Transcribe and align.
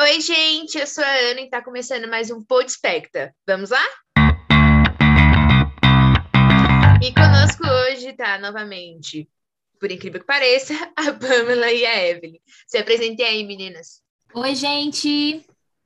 Oi, 0.00 0.20
gente, 0.20 0.78
eu 0.78 0.86
sou 0.86 1.04
a 1.04 1.14
Ana 1.30 1.42
e 1.42 1.44
está 1.44 1.62
começando 1.62 2.08
mais 2.08 2.30
um 2.30 2.42
Podspecta. 2.42 3.32
Vamos 3.46 3.70
lá? 3.70 3.84
E 7.00 7.12
conosco 7.12 7.62
hoje 7.64 8.08
está 8.08 8.38
novamente, 8.38 9.28
por 9.78 9.92
incrível 9.92 10.18
que 10.20 10.26
pareça, 10.26 10.74
a 10.96 11.12
Pamela 11.12 11.70
e 11.70 11.84
a 11.84 12.08
Evelyn. 12.08 12.40
Se 12.66 12.78
apresentem 12.78 13.24
aí, 13.24 13.44
meninas. 13.44 14.02
Oi, 14.34 14.54
gente! 14.54 15.44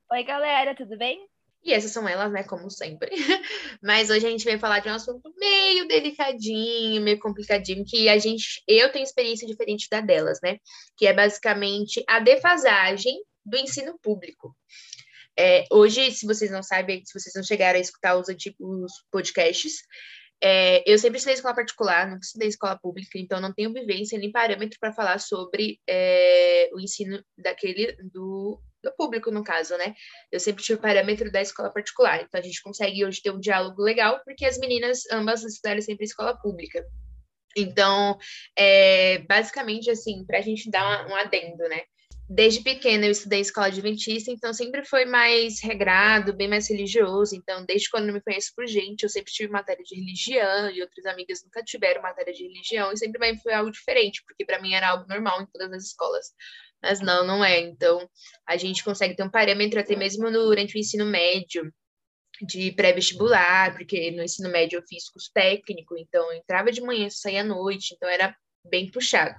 Oi, 0.09 0.23
galera, 0.23 0.73
tudo 0.73 0.97
bem? 0.97 1.27
E 1.63 1.73
essas 1.73 1.91
são 1.91 2.07
elas, 2.07 2.31
né, 2.31 2.43
como 2.43 2.71
sempre. 2.71 3.11
Mas 3.83 4.09
hoje 4.09 4.25
a 4.25 4.29
gente 4.29 4.45
vai 4.45 4.57
falar 4.57 4.79
de 4.79 4.89
um 4.89 4.93
assunto 4.93 5.29
meio 5.37 5.85
delicadinho, 5.85 7.01
meio 7.01 7.19
complicadinho, 7.19 7.83
que 7.85 8.07
a 8.07 8.17
gente, 8.17 8.63
eu 8.65 8.89
tenho 8.91 9.03
experiência 9.03 9.45
diferente 9.45 9.87
da 9.91 9.99
delas, 9.99 10.39
né? 10.41 10.59
Que 10.95 11.07
é 11.07 11.13
basicamente 11.13 12.03
a 12.07 12.19
defasagem 12.19 13.21
do 13.47 13.57
ensino 13.57 13.97
público. 13.99 14.55
É, 15.39 15.65
hoje, 15.71 16.11
se 16.11 16.25
vocês 16.25 16.51
não 16.51 16.63
sabem, 16.63 17.03
se 17.05 17.17
vocês 17.17 17.33
não 17.35 17.43
chegaram 17.43 17.77
a 17.77 17.81
escutar 17.81 18.17
os 18.17 18.27
antigos 18.27 18.91
podcasts, 19.11 19.83
é, 20.41 20.83
eu 20.85 20.97
sempre 20.99 21.17
estudei 21.17 21.35
escola 21.35 21.55
particular, 21.55 22.07
nunca 22.07 22.23
estudei 22.23 22.47
escola 22.47 22.77
pública, 22.77 23.17
então 23.17 23.39
não 23.39 23.53
tenho 23.53 23.73
vivência 23.73 24.19
nem 24.19 24.31
parâmetro 24.31 24.77
para 24.79 24.93
falar 24.93 25.19
sobre 25.19 25.79
é, 25.87 26.69
o 26.73 26.79
ensino 26.79 27.23
daquele 27.37 27.93
do, 28.13 28.61
do, 28.83 28.95
público, 28.95 29.31
no 29.31 29.43
caso, 29.43 29.75
né? 29.77 29.95
Eu 30.31 30.39
sempre 30.39 30.63
tive 30.63 30.79
parâmetro 30.79 31.31
da 31.31 31.41
escola 31.41 31.71
particular, 31.71 32.21
então 32.21 32.39
a 32.39 32.43
gente 32.43 32.61
consegue 32.61 33.03
hoje 33.03 33.21
ter 33.21 33.31
um 33.31 33.39
diálogo 33.39 33.81
legal, 33.81 34.21
porque 34.23 34.45
as 34.45 34.59
meninas 34.59 35.01
ambas 35.11 35.43
estudaram 35.43 35.81
sempre 35.81 36.05
escola 36.05 36.37
pública. 36.39 36.85
Então, 37.55 38.17
é, 38.55 39.19
basicamente, 39.19 39.89
assim, 39.89 40.23
para 40.25 40.37
a 40.37 40.41
gente 40.41 40.69
dar 40.69 41.07
um 41.07 41.15
adendo, 41.15 41.63
né? 41.67 41.81
Desde 42.29 42.61
pequena 42.61 43.05
eu 43.05 43.11
estudei 43.11 43.39
em 43.39 43.41
escola 43.41 43.67
adventista, 43.67 44.31
então 44.31 44.53
sempre 44.53 44.83
foi 44.83 45.05
mais 45.05 45.61
regrado, 45.61 46.33
bem 46.33 46.47
mais 46.47 46.69
religioso. 46.69 47.35
Então, 47.35 47.65
desde 47.65 47.89
quando 47.89 48.09
eu 48.09 48.13
me 48.13 48.21
conheço 48.21 48.51
por 48.55 48.67
gente, 48.67 49.03
eu 49.03 49.09
sempre 49.09 49.31
tive 49.31 49.51
matéria 49.51 49.83
de 49.83 49.95
religião 49.95 50.69
e 50.69 50.81
outras 50.81 51.05
amigas 51.05 51.43
nunca 51.43 51.63
tiveram 51.63 52.01
matéria 52.01 52.33
de 52.33 52.43
religião 52.43 52.91
e 52.91 52.97
sempre 52.97 53.37
foi 53.37 53.53
algo 53.53 53.71
diferente, 53.71 54.23
porque 54.25 54.45
para 54.45 54.61
mim 54.61 54.73
era 54.73 54.89
algo 54.89 55.07
normal 55.07 55.41
em 55.41 55.45
todas 55.45 55.71
as 55.71 55.83
escolas. 55.85 56.27
Mas 56.81 56.99
não, 56.99 57.25
não 57.25 57.43
é. 57.43 57.59
Então, 57.59 58.07
a 58.45 58.57
gente 58.57 58.83
consegue 58.83 59.15
ter 59.15 59.23
um 59.23 59.31
parâmetro 59.31 59.79
até 59.79 59.95
mesmo 59.95 60.29
durante 60.31 60.75
o 60.75 60.79
ensino 60.79 61.05
médio 61.05 61.71
de 62.41 62.71
pré-vestibular, 62.73 63.75
porque 63.75 64.11
no 64.11 64.21
ensino 64.21 64.49
médio 64.49 64.77
eu 64.77 64.83
fiz 64.87 65.09
curso 65.09 65.31
técnico, 65.33 65.97
então 65.97 66.31
eu 66.31 66.37
entrava 66.37 66.71
de 66.71 66.81
manhã, 66.81 67.09
saía 67.09 67.41
à 67.41 67.43
noite, 67.43 67.95
então 67.95 68.07
era 68.07 68.35
bem 68.63 68.91
puxado. 68.91 69.35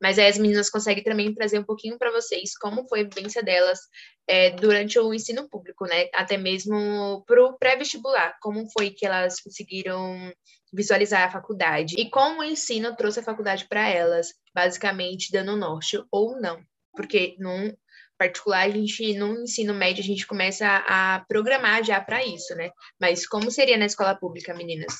Mas 0.00 0.18
aí 0.18 0.26
as 0.26 0.38
meninas 0.38 0.70
conseguem 0.70 1.04
também 1.04 1.34
trazer 1.34 1.58
um 1.58 1.64
pouquinho 1.64 1.98
para 1.98 2.10
vocês 2.10 2.56
como 2.56 2.86
foi 2.88 3.00
a 3.00 3.04
vivência 3.04 3.42
delas 3.42 3.78
é, 4.26 4.50
durante 4.50 4.98
o 4.98 5.12
ensino 5.12 5.48
público, 5.48 5.86
né? 5.86 6.08
Até 6.14 6.36
mesmo 6.36 7.24
para 7.26 7.44
o 7.44 7.58
pré-vestibular, 7.58 8.36
como 8.40 8.70
foi 8.72 8.90
que 8.90 9.06
elas 9.06 9.40
conseguiram 9.40 10.32
visualizar 10.72 11.26
a 11.26 11.30
faculdade 11.30 11.96
e 11.98 12.08
como 12.08 12.40
o 12.40 12.44
ensino 12.44 12.94
trouxe 12.94 13.20
a 13.20 13.24
faculdade 13.24 13.66
para 13.68 13.88
elas, 13.88 14.28
basicamente 14.54 15.32
dando 15.32 15.56
norte 15.56 16.00
ou 16.10 16.40
não. 16.40 16.62
Porque 16.94 17.36
num 17.38 17.72
particular, 18.20 18.66
a 18.66 18.70
gente, 18.70 19.14
no 19.14 19.42
ensino 19.42 19.72
médio, 19.72 20.04
a 20.04 20.06
gente 20.06 20.26
começa 20.26 20.66
a, 20.66 21.14
a 21.14 21.20
programar 21.24 21.82
já 21.82 21.98
para 22.00 22.22
isso, 22.24 22.54
né? 22.54 22.70
Mas 23.00 23.26
como 23.26 23.50
seria 23.50 23.78
na 23.78 23.86
escola 23.86 24.14
pública, 24.14 24.52
meninas? 24.52 24.94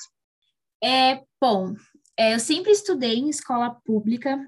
É, 0.83 1.21
bom, 1.39 1.75
é, 2.17 2.33
eu 2.33 2.39
sempre 2.39 2.71
estudei 2.71 3.15
em 3.15 3.29
escola 3.29 3.75
pública. 3.85 4.39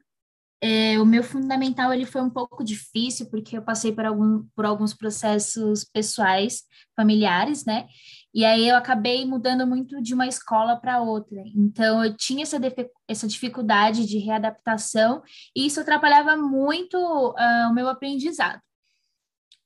É, 0.62 0.98
o 1.00 1.06
meu 1.06 1.24
fundamental 1.24 1.94
ele 1.94 2.06
foi 2.06 2.22
um 2.22 2.30
pouco 2.30 2.64
difícil 2.64 3.30
porque 3.30 3.58
eu 3.58 3.62
passei 3.62 3.92
por, 3.92 4.06
algum, 4.06 4.46
por 4.56 4.66
alguns 4.66 4.94
processos 4.94 5.84
pessoais, 5.84 6.64
familiares, 6.96 7.66
né? 7.66 7.86
E 8.34 8.46
aí 8.46 8.68
eu 8.68 8.76
acabei 8.76 9.26
mudando 9.26 9.68
muito 9.68 10.02
de 10.02 10.14
uma 10.14 10.26
escola 10.26 10.76
para 10.78 11.02
outra. 11.02 11.44
Então 11.56 12.04
eu 12.04 12.16
tinha 12.16 12.44
essa, 12.44 12.58
essa 13.08 13.28
dificuldade 13.28 14.06
de 14.06 14.18
readaptação 14.18 15.22
e 15.56 15.66
isso 15.66 15.82
atrapalhava 15.82 16.38
muito 16.38 16.98
uh, 16.98 17.70
o 17.70 17.74
meu 17.74 17.90
aprendizado. 17.90 18.60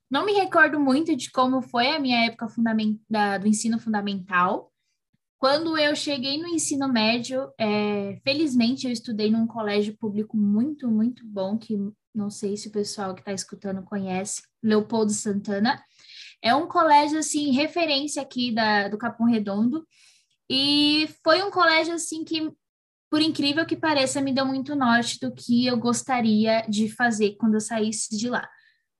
Não 0.09 0.25
me 0.25 0.33
recordo 0.33 0.79
muito 0.79 1.15
de 1.15 1.29
como 1.31 1.61
foi 1.61 1.89
a 1.89 1.99
minha 1.99 2.25
época 2.25 2.47
da, 3.09 3.37
do 3.37 3.47
ensino 3.47 3.79
fundamental, 3.79 4.71
quando 5.39 5.77
eu 5.77 5.95
cheguei 5.95 6.37
no 6.41 6.47
ensino 6.47 6.91
médio, 6.91 7.51
é, 7.59 8.19
felizmente 8.23 8.87
eu 8.87 8.91
estudei 8.91 9.29
num 9.29 9.45
colégio 9.45 9.95
público 9.97 10.35
muito, 10.35 10.89
muito 10.89 11.25
bom, 11.25 11.57
que 11.57 11.77
não 12.13 12.29
sei 12.29 12.57
se 12.57 12.69
o 12.69 12.71
pessoal 12.71 13.13
que 13.13 13.21
está 13.21 13.31
escutando 13.31 13.83
conhece, 13.83 14.41
Leopoldo 14.63 15.11
Santana. 15.11 15.81
É 16.41 16.55
um 16.55 16.67
colégio, 16.67 17.19
assim, 17.19 17.51
referência 17.51 18.21
aqui 18.21 18.51
da, 18.51 18.87
do 18.87 18.97
Capão 18.97 19.27
Redondo, 19.27 19.85
e 20.49 21.07
foi 21.23 21.43
um 21.43 21.51
colégio, 21.51 21.93
assim, 21.93 22.23
que, 22.23 22.51
por 23.09 23.21
incrível 23.21 23.65
que 23.65 23.75
pareça, 23.75 24.21
me 24.21 24.33
deu 24.33 24.45
muito 24.45 24.75
norte 24.75 25.19
do 25.19 25.33
que 25.33 25.67
eu 25.67 25.77
gostaria 25.77 26.61
de 26.67 26.89
fazer 26.89 27.35
quando 27.37 27.55
eu 27.55 27.61
saísse 27.61 28.17
de 28.17 28.29
lá. 28.29 28.49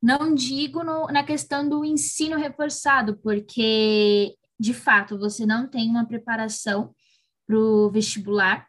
Não 0.02 0.36
digo 0.36 0.84
no, 0.84 1.08
na 1.08 1.24
questão 1.24 1.68
do 1.68 1.84
ensino 1.84 2.38
reforçado, 2.38 3.18
porque 3.18 4.36
de 4.60 4.74
fato, 4.74 5.18
você 5.18 5.46
não 5.46 5.68
tem 5.68 5.90
uma 5.90 6.06
preparação 6.06 6.94
para 7.48 7.58
o 7.58 7.90
vestibular. 7.90 8.68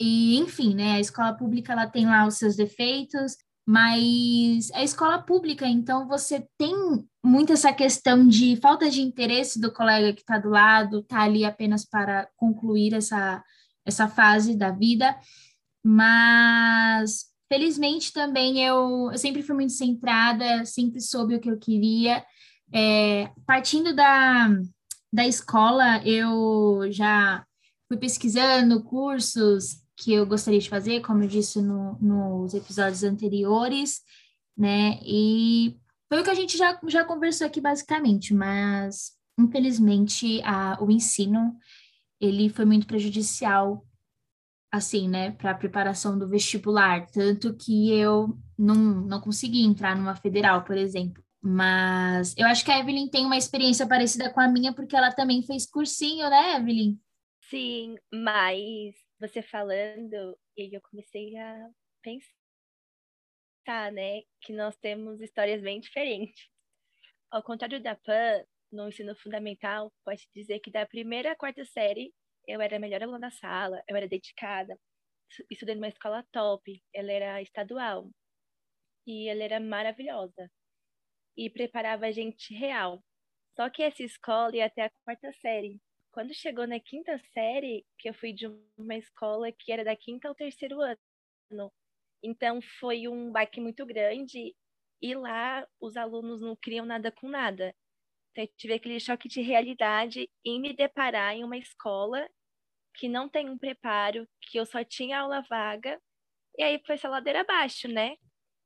E, 0.00 0.36
enfim, 0.38 0.74
né, 0.74 0.92
a 0.92 1.00
escola 1.00 1.32
pública 1.34 1.72
ela 1.72 1.86
tem 1.86 2.06
lá 2.06 2.26
os 2.26 2.36
seus 2.36 2.56
defeitos, 2.56 3.36
mas 3.66 4.70
a 4.72 4.82
escola 4.82 5.22
pública, 5.22 5.66
então 5.66 6.08
você 6.08 6.46
tem 6.58 6.74
muito 7.24 7.52
essa 7.52 7.72
questão 7.72 8.26
de 8.26 8.56
falta 8.56 8.90
de 8.90 9.00
interesse 9.00 9.60
do 9.60 9.72
colega 9.72 10.12
que 10.12 10.20
está 10.20 10.38
do 10.38 10.48
lado, 10.48 11.00
está 11.00 11.22
ali 11.22 11.44
apenas 11.44 11.84
para 11.84 12.28
concluir 12.36 12.94
essa, 12.94 13.42
essa 13.86 14.08
fase 14.08 14.56
da 14.56 14.70
vida, 14.70 15.16
mas 15.84 17.26
felizmente 17.48 18.12
também 18.12 18.64
eu, 18.64 19.10
eu 19.12 19.18
sempre 19.18 19.42
fui 19.42 19.54
muito 19.54 19.72
centrada, 19.72 20.64
sempre 20.64 21.00
soube 21.00 21.36
o 21.36 21.40
que 21.40 21.50
eu 21.50 21.58
queria. 21.58 22.24
É, 22.74 23.30
partindo 23.46 23.94
da, 23.94 24.48
da 25.12 25.26
escola, 25.26 26.02
eu 26.06 26.90
já 26.90 27.44
fui 27.88 27.98
pesquisando 27.98 28.82
cursos 28.82 29.82
que 29.96 30.12
eu 30.12 30.26
gostaria 30.26 30.58
de 30.58 30.70
fazer, 30.70 31.00
como 31.00 31.22
eu 31.22 31.28
disse 31.28 31.60
no, 31.60 31.98
nos 32.00 32.54
episódios 32.54 33.04
anteriores, 33.04 34.00
né? 34.56 34.98
E 35.02 35.78
foi 36.08 36.20
o 36.20 36.24
que 36.24 36.30
a 36.30 36.34
gente 36.34 36.56
já, 36.56 36.78
já 36.88 37.04
conversou 37.04 37.46
aqui 37.46 37.60
basicamente, 37.60 38.34
mas 38.34 39.12
infelizmente 39.38 40.40
a, 40.42 40.78
o 40.82 40.90
ensino 40.90 41.56
ele 42.20 42.48
foi 42.48 42.64
muito 42.64 42.86
prejudicial 42.86 43.86
assim, 44.72 45.06
né, 45.06 45.32
para 45.32 45.50
a 45.50 45.54
preparação 45.54 46.18
do 46.18 46.26
vestibular, 46.26 47.04
tanto 47.10 47.54
que 47.54 47.92
eu 47.92 48.38
não, 48.58 48.74
não 48.74 49.20
consegui 49.20 49.62
entrar 49.62 49.94
numa 49.94 50.16
federal, 50.16 50.64
por 50.64 50.78
exemplo. 50.78 51.22
Mas 51.44 52.36
eu 52.38 52.46
acho 52.46 52.64
que 52.64 52.70
a 52.70 52.78
Evelyn 52.78 53.08
tem 53.08 53.26
uma 53.26 53.36
experiência 53.36 53.84
parecida 53.86 54.32
com 54.32 54.40
a 54.40 54.46
minha, 54.46 54.72
porque 54.72 54.94
ela 54.94 55.12
também 55.12 55.42
fez 55.42 55.68
cursinho, 55.68 56.30
né, 56.30 56.54
Evelyn? 56.54 56.96
Sim, 57.50 57.96
mas 58.12 58.94
você 59.18 59.42
falando, 59.42 60.38
e 60.56 60.74
eu 60.74 60.80
comecei 60.80 61.36
a 61.36 61.68
pensar, 62.00 62.30
né, 63.92 64.22
que 64.40 64.52
nós 64.52 64.76
temos 64.76 65.20
histórias 65.20 65.60
bem 65.60 65.80
diferentes. 65.80 66.48
Ao 67.28 67.42
contrário 67.42 67.82
da 67.82 67.96
Pan, 67.96 68.44
no 68.70 68.88
ensino 68.88 69.16
fundamental, 69.16 69.92
pode 70.04 70.28
dizer 70.32 70.60
que 70.60 70.70
da 70.70 70.86
primeira 70.86 71.32
à 71.32 71.36
quarta 71.36 71.64
série, 71.64 72.14
eu 72.46 72.60
era 72.60 72.76
a 72.76 72.80
melhor 72.80 73.02
aluna 73.02 73.18
da 73.18 73.30
sala, 73.32 73.82
eu 73.88 73.96
era 73.96 74.06
dedicada, 74.06 74.78
estudei 75.50 75.74
numa 75.74 75.88
escola 75.88 76.24
top, 76.30 76.80
ela 76.94 77.10
era 77.10 77.42
estadual, 77.42 78.08
e 79.04 79.28
ela 79.28 79.42
era 79.42 79.58
maravilhosa 79.58 80.48
e 81.36 81.50
preparava 81.50 82.06
a 82.06 82.12
gente 82.12 82.54
real. 82.54 83.02
Só 83.56 83.68
que 83.68 83.82
essa 83.82 84.02
escola 84.02 84.56
ia 84.56 84.66
até 84.66 84.84
a 84.84 84.90
quarta 85.04 85.32
série. 85.40 85.80
Quando 86.12 86.34
chegou 86.34 86.66
na 86.66 86.78
quinta 86.78 87.18
série, 87.32 87.86
que 87.98 88.08
eu 88.08 88.14
fui 88.14 88.32
de 88.32 88.46
uma 88.76 88.96
escola 88.96 89.50
que 89.52 89.72
era 89.72 89.84
da 89.84 89.96
quinta 89.96 90.28
ao 90.28 90.34
terceiro 90.34 90.80
ano. 90.80 91.72
Então 92.22 92.60
foi 92.78 93.08
um 93.08 93.30
baque 93.32 93.60
muito 93.60 93.84
grande 93.84 94.54
e 95.00 95.14
lá 95.14 95.66
os 95.80 95.96
alunos 95.96 96.40
não 96.40 96.54
criam 96.54 96.86
nada 96.86 97.10
com 97.10 97.28
nada. 97.28 97.74
Então 98.30 98.44
eu 98.44 98.50
tive 98.56 98.74
aquele 98.74 99.00
choque 99.00 99.28
de 99.28 99.40
realidade 99.42 100.30
em 100.44 100.60
me 100.60 100.74
deparar 100.74 101.34
em 101.34 101.44
uma 101.44 101.56
escola 101.58 102.28
que 102.94 103.08
não 103.08 103.28
tem 103.28 103.48
um 103.48 103.58
preparo, 103.58 104.28
que 104.40 104.58
eu 104.58 104.66
só 104.66 104.84
tinha 104.84 105.20
aula 105.20 105.42
vaga. 105.48 106.00
E 106.58 106.62
aí 106.62 106.80
foi 106.86 106.94
essa 106.94 107.08
ladeira 107.08 107.40
abaixo, 107.40 107.88
né? 107.88 108.16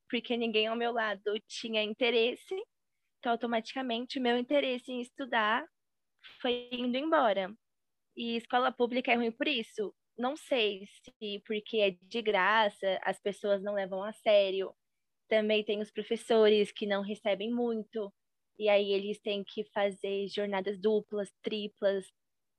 Porque 0.09 0.37
ninguém 0.37 0.67
ao 0.67 0.77
meu 0.77 0.93
lado 0.93 1.35
tinha 1.49 1.83
interesse, 1.83 2.55
então 3.19 3.33
automaticamente 3.33 4.19
o 4.19 4.23
meu 4.23 4.39
interesse 4.39 4.93
em 4.93 5.01
estudar 5.01 5.67
foi 6.41 6.69
indo 6.73 6.97
embora. 6.97 7.53
E 8.17 8.37
escola 8.37 8.73
pública 8.73 9.13
é 9.13 9.17
ruim 9.17 9.33
por 9.33 9.49
isso. 9.49 9.95
Não 10.19 10.37
sei 10.37 10.87
se 10.87 11.43
porque 11.47 11.79
é 11.79 11.91
de 12.01 12.23
graça, 12.23 12.99
as 13.03 13.21
pessoas 13.21 13.63
não 13.63 13.75
levam 13.75 14.03
a 14.03 14.13
sério. 14.13 14.75
Também 15.29 15.65
tem 15.65 15.81
os 15.81 15.91
professores 15.91 16.73
que 16.73 16.87
não 16.87 17.03
recebem 17.03 17.53
muito, 17.53 18.13
e 18.59 18.69
aí 18.69 18.93
eles 18.93 19.21
têm 19.21 19.45
que 19.45 19.65
fazer 19.73 20.29
jornadas 20.29 20.79
duplas, 20.81 21.31
triplas. 21.43 22.07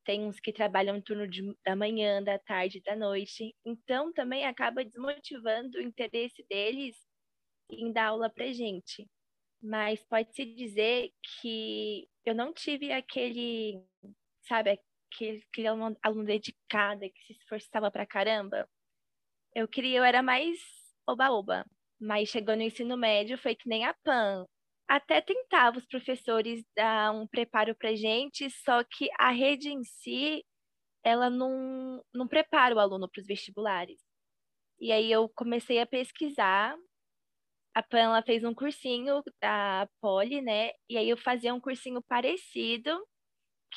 Tem 0.06 0.24
uns 0.24 0.40
que 0.40 0.54
trabalham 0.54 1.02
turno 1.02 1.28
de, 1.28 1.42
da 1.66 1.76
manhã, 1.76 2.24
da 2.24 2.38
tarde, 2.40 2.82
da 2.82 2.96
noite. 2.96 3.56
Então 3.66 4.14
também 4.14 4.46
acaba 4.46 4.86
desmotivando 4.86 5.78
o 5.80 5.82
interesse 5.82 6.46
deles 6.50 6.96
em 7.70 7.92
dar 7.92 8.08
aula 8.08 8.30
para 8.30 8.52
gente. 8.52 9.08
Mas 9.62 10.04
pode-se 10.06 10.46
dizer 10.46 11.12
que 11.42 12.08
eu 12.26 12.36
não 12.36 12.54
tive 12.54 12.92
aquele, 12.92 13.82
sabe, 14.48 14.80
aquele, 15.12 15.44
aquele 15.52 15.68
aluno, 15.68 15.98
aluno 16.04 16.26
dedicado 16.26 17.02
que 17.02 17.26
se 17.26 17.34
esforçava 17.34 17.92
pra 17.92 18.06
caramba. 18.06 18.68
Eu 19.56 19.68
queria, 19.68 20.00
eu 20.00 20.04
era 20.04 20.22
mais 20.22 20.60
oba-oba. 21.08 21.66
Mas 22.00 22.30
chegou 22.30 22.56
no 22.56 22.62
ensino 22.62 22.96
médio, 22.96 23.38
foi 23.38 23.56
que 23.56 23.68
nem 23.68 23.86
a 23.86 23.94
PAN. 24.04 24.46
Até 24.88 25.20
tentava 25.22 25.78
os 25.80 25.86
professores 25.86 26.64
dar 26.76 27.12
um 27.12 27.28
preparo 27.28 27.76
pra 27.76 27.96
gente, 27.96 28.50
só 28.52 28.84
que 28.84 29.10
a 29.20 29.32
rede 29.32 29.70
em 29.70 29.84
si, 29.84 30.46
ela 31.04 31.30
não, 31.30 32.04
não 32.14 32.28
prepara 32.28 32.76
o 32.76 32.80
aluno 32.80 33.10
para 33.10 33.22
os 33.22 33.28
vestibulares. 33.28 34.00
E 34.80 34.92
aí 34.92 35.12
eu 35.12 35.30
comecei 35.30 35.80
a 35.80 35.88
pesquisar 35.88 36.78
a 37.78 37.84
Pan 37.84 38.00
ela 38.00 38.24
fez 38.24 38.44
um 38.44 38.56
cursinho 38.56 39.22
da 39.40 39.88
Poli, 40.02 40.42
né? 40.42 40.72
E 40.90 40.98
aí 40.98 41.08
eu 41.10 41.16
fazia 41.16 41.54
um 41.54 41.60
cursinho 41.62 42.02
parecido, 42.02 42.90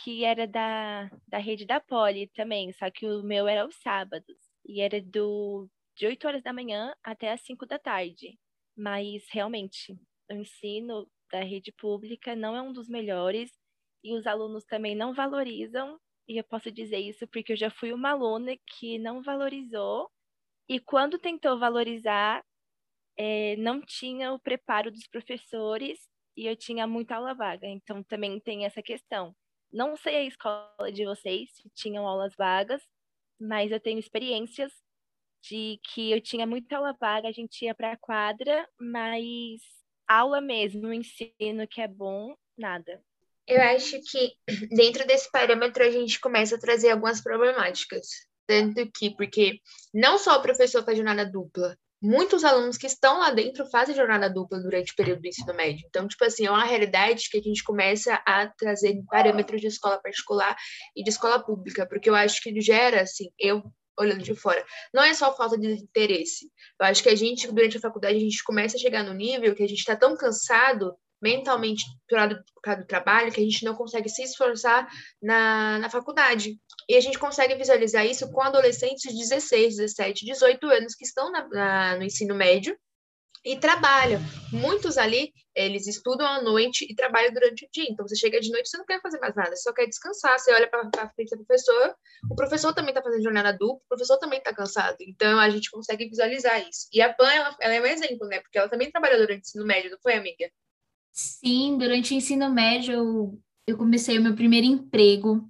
que 0.02 0.24
era 0.24 0.46
da, 0.46 1.10
da 1.28 1.36
rede 1.36 1.66
da 1.66 1.80
Poli 1.80 2.26
também, 2.28 2.72
só 2.72 2.90
que 2.90 3.06
o 3.06 3.22
meu 3.22 3.46
era 3.46 3.62
aos 3.62 3.76
sábados. 3.82 4.38
E 4.64 4.80
era 4.80 5.02
do, 5.02 5.68
de 5.94 6.06
8 6.06 6.26
horas 6.26 6.42
da 6.42 6.50
manhã 6.50 6.94
até 7.04 7.30
as 7.30 7.42
5 7.42 7.66
da 7.66 7.78
tarde. 7.78 8.38
Mas 8.74 9.22
realmente, 9.30 9.92
o 10.30 10.34
ensino 10.34 11.06
da 11.30 11.42
rede 11.42 11.70
pública 11.70 12.34
não 12.34 12.56
é 12.56 12.62
um 12.62 12.72
dos 12.72 12.88
melhores 12.88 13.52
e 14.02 14.16
os 14.16 14.26
alunos 14.26 14.64
também 14.64 14.94
não 14.94 15.12
valorizam. 15.12 16.00
E 16.26 16.38
eu 16.38 16.44
posso 16.44 16.72
dizer 16.72 17.00
isso 17.00 17.28
porque 17.28 17.52
eu 17.52 17.56
já 17.56 17.68
fui 17.70 17.92
uma 17.92 18.12
aluna 18.12 18.56
que 18.78 18.98
não 18.98 19.22
valorizou 19.22 20.10
e 20.70 20.78
quando 20.78 21.18
tentou 21.18 21.58
valorizar, 21.58 22.44
é, 23.16 23.56
não 23.56 23.80
tinha 23.80 24.32
o 24.32 24.38
preparo 24.38 24.90
dos 24.90 25.06
professores 25.06 25.98
e 26.36 26.46
eu 26.46 26.56
tinha 26.56 26.86
muita 26.86 27.16
aula 27.16 27.34
vaga. 27.34 27.66
Então 27.66 28.02
também 28.02 28.40
tem 28.40 28.64
essa 28.64 28.82
questão. 28.82 29.34
Não 29.72 29.96
sei 29.96 30.16
a 30.16 30.24
escola 30.24 30.92
de 30.92 31.04
vocês 31.04 31.50
se 31.54 31.70
tinham 31.74 32.06
aulas 32.06 32.34
vagas, 32.36 32.82
mas 33.38 33.70
eu 33.70 33.80
tenho 33.80 33.98
experiências 33.98 34.72
de 35.42 35.80
que 35.82 36.10
eu 36.10 36.20
tinha 36.20 36.46
muita 36.46 36.76
aula 36.76 36.94
vaga, 37.00 37.28
a 37.28 37.32
gente 37.32 37.64
ia 37.64 37.74
para 37.74 37.92
a 37.92 37.96
quadra, 37.96 38.68
mas 38.78 39.60
aula 40.06 40.40
mesmo, 40.40 40.92
ensino 40.92 41.66
que 41.68 41.80
é 41.80 41.88
bom, 41.88 42.34
nada. 42.58 43.02
Eu 43.46 43.60
acho 43.62 44.00
que 44.02 44.34
dentro 44.74 45.06
desse 45.06 45.30
parâmetro 45.30 45.82
a 45.82 45.90
gente 45.90 46.20
começa 46.20 46.56
a 46.56 46.60
trazer 46.60 46.90
algumas 46.90 47.22
problemáticas. 47.22 48.06
Tanto 48.46 48.90
que, 48.92 49.14
porque 49.16 49.60
não 49.94 50.18
só 50.18 50.38
o 50.38 50.42
professor 50.42 50.84
faz 50.84 50.98
jornada 50.98 51.24
dupla, 51.24 51.76
muitos 52.00 52.44
alunos 52.44 52.78
que 52.78 52.86
estão 52.86 53.18
lá 53.18 53.30
dentro 53.30 53.66
fazem 53.66 53.94
jornada 53.94 54.28
dupla 54.28 54.60
durante 54.60 54.92
o 54.92 54.96
período 54.96 55.20
do 55.20 55.28
ensino 55.28 55.54
médio. 55.54 55.86
Então, 55.88 56.08
tipo 56.08 56.24
assim, 56.24 56.46
é 56.46 56.50
uma 56.50 56.64
realidade 56.64 57.28
que 57.30 57.38
a 57.38 57.42
gente 57.42 57.62
começa 57.62 58.14
a 58.26 58.46
trazer 58.46 59.02
parâmetros 59.08 59.60
de 59.60 59.66
escola 59.66 60.00
particular 60.00 60.56
e 60.96 61.02
de 61.02 61.10
escola 61.10 61.44
pública, 61.44 61.86
porque 61.86 62.08
eu 62.08 62.14
acho 62.14 62.42
que 62.42 62.58
gera, 62.60 63.02
assim, 63.02 63.30
eu 63.38 63.62
olhando 63.98 64.22
de 64.22 64.34
fora, 64.34 64.64
não 64.94 65.02
é 65.02 65.12
só 65.12 65.36
falta 65.36 65.58
de 65.58 65.72
interesse. 65.72 66.50
Eu 66.80 66.86
acho 66.86 67.02
que 67.02 67.10
a 67.10 67.14
gente, 67.14 67.46
durante 67.52 67.76
a 67.76 67.80
faculdade, 67.80 68.16
a 68.16 68.20
gente 68.20 68.42
começa 68.44 68.76
a 68.76 68.80
chegar 68.80 69.04
no 69.04 69.12
nível 69.12 69.54
que 69.54 69.62
a 69.62 69.68
gente 69.68 69.80
está 69.80 69.94
tão 69.94 70.16
cansado 70.16 70.96
mentalmente 71.20 71.84
por 72.08 72.16
causa 72.62 72.80
do 72.80 72.86
trabalho 72.86 73.32
que 73.32 73.40
a 73.40 73.44
gente 73.44 73.64
não 73.64 73.74
consegue 73.74 74.08
se 74.08 74.22
esforçar 74.22 74.88
na, 75.22 75.78
na 75.78 75.90
faculdade. 75.90 76.58
E 76.88 76.96
a 76.96 77.00
gente 77.00 77.18
consegue 77.18 77.54
visualizar 77.54 78.06
isso 78.06 78.30
com 78.30 78.40
adolescentes 78.40 79.12
de 79.12 79.18
16, 79.18 79.76
17, 79.76 80.24
18 80.24 80.66
anos 80.66 80.94
que 80.94 81.04
estão 81.04 81.30
na, 81.30 81.48
na, 81.48 81.96
no 81.96 82.04
ensino 82.04 82.34
médio 82.34 82.76
e 83.44 83.56
trabalham. 83.58 84.20
Muitos 84.52 84.98
ali, 84.98 85.32
eles 85.54 85.86
estudam 85.86 86.26
à 86.26 86.42
noite 86.42 86.86
e 86.88 86.94
trabalham 86.94 87.32
durante 87.32 87.64
o 87.64 87.68
dia. 87.72 87.86
Então, 87.88 88.06
você 88.06 88.16
chega 88.16 88.40
de 88.40 88.50
noite, 88.50 88.68
você 88.68 88.76
não 88.76 88.84
quer 88.84 89.00
fazer 89.00 89.18
mais 89.18 89.34
nada, 89.34 89.56
você 89.56 89.62
só 89.62 89.72
quer 89.72 89.86
descansar. 89.86 90.38
Você 90.38 90.52
olha 90.52 90.68
para 90.68 91.10
frente 91.10 91.30
do 91.30 91.44
professor, 91.44 91.94
o 92.30 92.34
professor 92.34 92.74
também 92.74 92.90
está 92.90 93.02
fazendo 93.02 93.22
jornada 93.22 93.52
dupla, 93.52 93.80
o 93.84 93.88
professor 93.88 94.18
também 94.18 94.38
está 94.38 94.54
cansado. 94.54 94.96
Então, 95.00 95.38
a 95.38 95.48
gente 95.48 95.70
consegue 95.70 96.08
visualizar 96.08 96.60
isso. 96.68 96.88
E 96.92 97.00
a 97.00 97.12
PAN, 97.12 97.30
ela, 97.30 97.56
ela, 97.60 97.74
é 97.74 97.80
um 97.80 97.86
exemplo, 97.86 98.26
né? 98.28 98.40
Porque 98.40 98.58
ela 98.58 98.68
também 98.68 98.90
trabalhou 98.90 99.18
durante 99.18 99.40
o 99.40 99.46
ensino 99.46 99.66
médio, 99.66 99.90
não 99.90 99.98
foi, 100.02 100.14
amiga? 100.14 100.50
Sim, 101.12 101.76
durante 101.78 102.14
o 102.14 102.16
ensino 102.16 102.50
médio 102.50 102.94
eu, 102.94 103.40
eu 103.66 103.76
comecei 103.76 104.18
o 104.18 104.22
meu 104.22 104.34
primeiro 104.34 104.66
emprego 104.66 105.48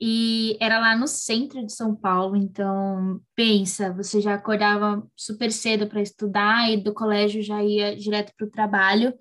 e 0.00 0.56
era 0.60 0.78
lá 0.78 0.96
no 0.96 1.08
centro 1.08 1.64
de 1.66 1.72
São 1.72 1.94
Paulo, 1.94 2.36
então 2.36 3.20
pensa, 3.34 3.92
você 3.92 4.20
já 4.20 4.34
acordava 4.34 5.04
super 5.16 5.50
cedo 5.50 5.88
para 5.88 6.00
estudar 6.00 6.70
e 6.70 6.76
do 6.76 6.94
colégio 6.94 7.42
já 7.42 7.62
ia 7.64 7.96
direto 7.96 8.32
para 8.36 8.46
o 8.46 8.50
trabalho. 8.50 9.12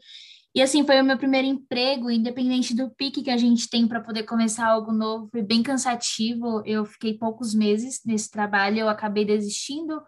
E 0.53 0.61
assim 0.61 0.85
foi 0.85 0.99
o 1.01 1.03
meu 1.03 1.17
primeiro 1.17 1.47
emprego, 1.47 2.11
independente 2.11 2.75
do 2.75 2.89
pique 2.91 3.23
que 3.23 3.29
a 3.29 3.37
gente 3.37 3.69
tem 3.69 3.87
para 3.87 4.01
poder 4.01 4.23
começar 4.23 4.67
algo 4.67 4.91
novo, 4.91 5.29
foi 5.31 5.41
bem 5.41 5.63
cansativo. 5.63 6.63
Eu 6.65 6.85
fiquei 6.85 7.17
poucos 7.17 7.53
meses 7.53 8.01
nesse 8.05 8.29
trabalho, 8.29 8.79
eu 8.79 8.89
acabei 8.89 9.25
desistindo 9.25 10.01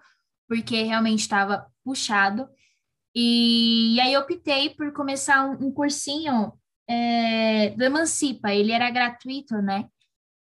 porque 0.47 0.83
realmente 0.83 1.19
estava 1.19 1.65
puxado. 1.83 2.47
E, 3.15 3.95
e 3.95 3.99
aí 3.99 4.15
optei 4.17 4.69
por 4.71 4.93
começar 4.93 5.45
um, 5.45 5.67
um 5.67 5.71
cursinho 5.71 6.53
é, 6.87 7.69
do 7.71 7.83
Emancipa, 7.83 8.51
ele 8.53 8.71
era 8.71 8.89
gratuito, 8.89 9.55
né? 9.61 9.87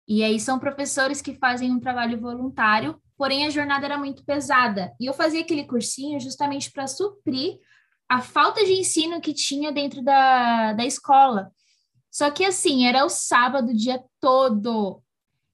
E 0.07 0.25
aí 0.25 0.41
são 0.41 0.59
professores 0.59 1.21
que 1.21 1.35
fazem 1.35 1.71
um 1.71 1.79
trabalho 1.79 2.19
voluntário, 2.19 3.01
porém 3.17 3.47
a 3.47 3.51
jornada 3.51 3.85
era 3.85 3.99
muito 3.99 4.25
pesada. 4.25 4.95
E 4.99 5.05
eu 5.05 5.13
fazia 5.13 5.43
aquele 5.43 5.65
cursinho 5.65 6.19
justamente 6.19 6.71
para 6.71 6.87
suprir 6.87 7.59
a 8.09 8.23
falta 8.23 8.65
de 8.65 8.73
ensino 8.73 9.21
que 9.21 9.35
tinha 9.35 9.71
dentro 9.71 10.03
da, 10.03 10.73
da 10.73 10.85
escola. 10.87 11.53
Só 12.11 12.31
que 12.31 12.43
assim, 12.43 12.87
era 12.87 13.05
o 13.05 13.11
sábado 13.11 13.71
o 13.71 13.77
dia 13.77 14.03
todo. 14.19 15.03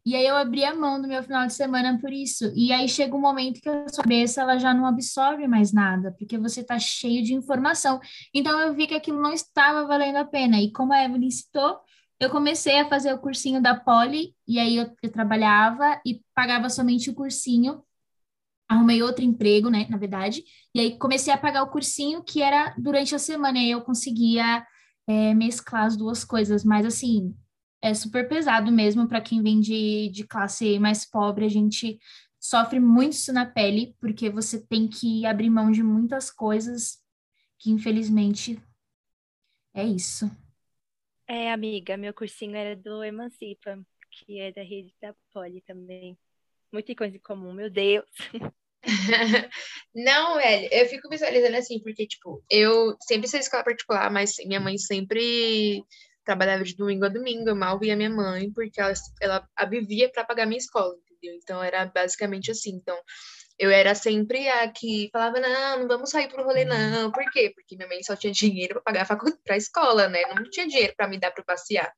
E 0.06 0.14
aí 0.14 0.26
eu 0.26 0.36
abri 0.36 0.64
a 0.64 0.74
mão 0.74 1.00
do 1.00 1.08
meu 1.08 1.22
final 1.22 1.46
de 1.46 1.54
semana 1.54 1.98
por 1.98 2.12
isso. 2.12 2.52
E 2.54 2.72
aí 2.72 2.86
chega 2.88 3.16
um 3.16 3.20
momento 3.20 3.60
que 3.60 3.68
a 3.68 3.88
sua 3.88 4.04
cabeça 4.04 4.42
ela 4.42 4.58
já 4.58 4.74
não 4.74 4.86
absorve 4.86 5.48
mais 5.48 5.72
nada, 5.72 6.14
porque 6.18 6.36
você 6.36 6.60
está 6.60 6.78
cheio 6.78 7.24
de 7.24 7.32
informação. 7.32 7.98
Então 8.32 8.58
eu 8.60 8.74
vi 8.74 8.86
que 8.86 8.94
aquilo 8.94 9.20
não 9.20 9.32
estava 9.32 9.86
valendo 9.86 10.16
a 10.16 10.24
pena. 10.24 10.60
E 10.60 10.70
como 10.70 10.92
a 10.92 11.02
Evelyn 11.02 11.30
citou, 11.30 11.80
eu 12.20 12.30
comecei 12.30 12.78
a 12.80 12.88
fazer 12.88 13.12
o 13.12 13.18
cursinho 13.18 13.60
da 13.62 13.74
Poli, 13.74 14.34
e 14.46 14.58
aí 14.58 14.76
eu, 14.76 14.90
eu 15.02 15.10
trabalhava 15.10 16.00
e 16.06 16.22
pagava 16.34 16.68
somente 16.70 17.10
o 17.10 17.14
cursinho. 17.14 17.82
Arrumei 18.68 19.02
outro 19.02 19.24
emprego, 19.24 19.68
né, 19.70 19.86
na 19.90 19.96
verdade. 19.96 20.42
E 20.74 20.80
aí 20.80 20.98
comecei 20.98 21.32
a 21.32 21.38
pagar 21.38 21.62
o 21.62 21.70
cursinho 21.70 22.22
que 22.22 22.42
era 22.42 22.74
durante 22.78 23.14
a 23.14 23.18
semana. 23.18 23.58
E 23.58 23.62
aí 23.62 23.70
eu 23.70 23.82
conseguia 23.82 24.66
é, 25.06 25.34
mesclar 25.34 25.84
as 25.84 25.96
duas 25.96 26.24
coisas. 26.24 26.64
Mas 26.64 26.86
assim, 26.86 27.34
é 27.84 27.92
super 27.92 28.26
pesado 28.26 28.72
mesmo 28.72 29.06
para 29.06 29.20
quem 29.20 29.42
vem 29.42 29.60
de, 29.60 30.08
de 30.08 30.26
classe 30.26 30.78
mais 30.78 31.04
pobre. 31.04 31.44
A 31.44 31.50
gente 31.50 31.98
sofre 32.40 32.80
muito 32.80 33.12
isso 33.12 33.30
na 33.30 33.44
pele, 33.44 33.94
porque 34.00 34.30
você 34.30 34.58
tem 34.58 34.88
que 34.88 35.26
abrir 35.26 35.50
mão 35.50 35.70
de 35.70 35.82
muitas 35.82 36.30
coisas 36.30 36.98
que, 37.58 37.70
infelizmente, 37.70 38.58
é 39.74 39.84
isso. 39.84 40.30
É, 41.28 41.52
amiga, 41.52 41.94
meu 41.98 42.14
cursinho 42.14 42.56
era 42.56 42.74
do 42.74 43.04
Emancipa, 43.04 43.78
que 44.10 44.40
é 44.40 44.50
da 44.50 44.62
rede 44.62 44.94
da 44.98 45.14
Poli 45.30 45.60
também. 45.60 46.16
Muita 46.72 46.94
coisa 46.94 47.16
em 47.16 47.20
comum, 47.20 47.52
meu 47.52 47.68
Deus. 47.68 48.06
Não, 49.94 50.36
velho, 50.36 50.68
eu 50.72 50.86
fico 50.86 51.08
visualizando 51.10 51.56
assim, 51.58 51.78
porque, 51.82 52.06
tipo, 52.06 52.42
eu 52.50 52.96
sempre 53.02 53.28
sei 53.28 53.40
escola 53.40 53.62
particular, 53.62 54.10
mas 54.10 54.36
minha 54.46 54.60
mãe 54.60 54.78
sempre 54.78 55.84
trabalhava 56.24 56.64
de 56.64 56.76
domingo 56.76 57.04
a 57.04 57.08
domingo, 57.08 57.48
eu 57.48 57.56
mal 57.56 57.78
via 57.78 57.96
minha 57.96 58.10
mãe, 58.10 58.50
porque 58.52 58.80
ela, 58.80 58.92
ela 59.20 59.48
a 59.56 59.66
vivia 59.66 60.10
para 60.10 60.24
pagar 60.24 60.46
minha 60.46 60.58
escola, 60.58 60.94
entendeu? 60.96 61.38
Então 61.42 61.62
era 61.62 61.86
basicamente 61.86 62.50
assim. 62.50 62.76
Então 62.76 62.98
eu 63.58 63.70
era 63.70 63.94
sempre 63.94 64.48
a 64.48 64.70
que 64.70 65.08
falava: 65.12 65.40
não, 65.40 65.80
não 65.80 65.88
vamos 65.88 66.10
sair 66.10 66.28
pro 66.28 66.44
rolê, 66.44 66.64
não. 66.64 67.10
Por 67.12 67.24
quê? 67.30 67.52
Porque 67.54 67.76
minha 67.76 67.88
mãe 67.88 68.02
só 68.02 68.16
tinha 68.16 68.32
dinheiro 68.32 68.74
para 68.74 68.82
pagar 68.82 69.02
a 69.02 69.06
faculdade, 69.06 69.40
pra 69.44 69.56
escola, 69.56 70.08
né? 70.08 70.22
Não 70.34 70.50
tinha 70.50 70.66
dinheiro 70.66 70.94
para 70.96 71.08
me 71.08 71.18
dar 71.18 71.30
para 71.30 71.44
passear. 71.44 71.92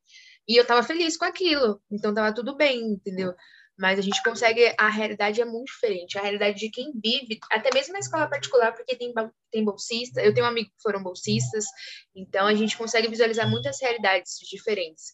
E 0.49 0.56
eu 0.56 0.64
tava 0.66 0.83
feliz 0.83 1.16
com 1.16 1.25
aquilo, 1.25 1.80
então 1.90 2.14
tava 2.14 2.33
tudo 2.35 2.56
bem, 2.56 2.80
entendeu? 2.92 3.35
Mas 3.78 3.99
a 3.99 4.02
gente 4.02 4.23
consegue, 4.23 4.75
a 4.78 4.88
realidade 4.88 5.40
é 5.40 5.45
muito 5.45 5.66
diferente, 5.66 6.18
a 6.18 6.23
realidade 6.23 6.59
de 6.59 6.71
quem 6.71 6.92
vive, 6.92 7.38
até 7.50 7.71
mesmo 7.73 7.92
na 7.92 7.99
escola 7.99 8.28
particular, 8.28 8.73
porque 8.73 8.97
tem, 8.97 9.12
tem 9.50 9.64
bolsista, 9.64 10.21
eu 10.23 10.33
tenho 10.33 10.47
um 10.47 10.49
amigo 10.49 10.71
que 10.71 10.83
foram 10.83 11.02
bolsistas, 11.02 11.64
então 12.14 12.47
a 12.47 12.54
gente 12.54 12.76
consegue 12.76 13.09
visualizar 13.09 13.49
muitas 13.49 13.80
realidades 13.80 14.38
diferentes. 14.50 15.11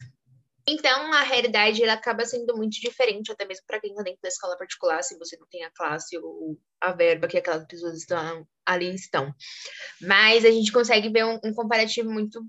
Então, 0.67 1.13
a 1.13 1.23
realidade 1.23 1.83
ela 1.83 1.95
acaba 1.95 2.25
sendo 2.25 2.57
muito 2.57 2.81
diferente, 2.81 3.33
até 3.33 3.45
mesmo 3.45 3.65
para 3.67 3.81
quem 3.81 3.91
está 3.91 4.03
dentro 4.05 4.21
da 4.23 4.29
escola 4.29 4.57
particular, 4.57 5.03
se 5.03 5.19
você 5.19 5.37
não 5.37 5.47
tem 5.51 5.65
a 5.65 5.71
classe 5.73 6.17
ou 6.19 6.57
a 6.81 6.93
verba 6.93 7.27
que 7.27 7.37
aquelas 7.37 7.67
pessoas 7.67 7.99
estão, 7.99 8.47
ali 8.65 8.95
estão. 8.95 9.35
Mas 10.01 10.45
a 10.45 10.51
gente 10.51 10.71
consegue 10.71 11.09
ver 11.09 11.25
um, 11.25 11.41
um 11.45 11.53
comparativo 11.53 12.09
muito 12.09 12.41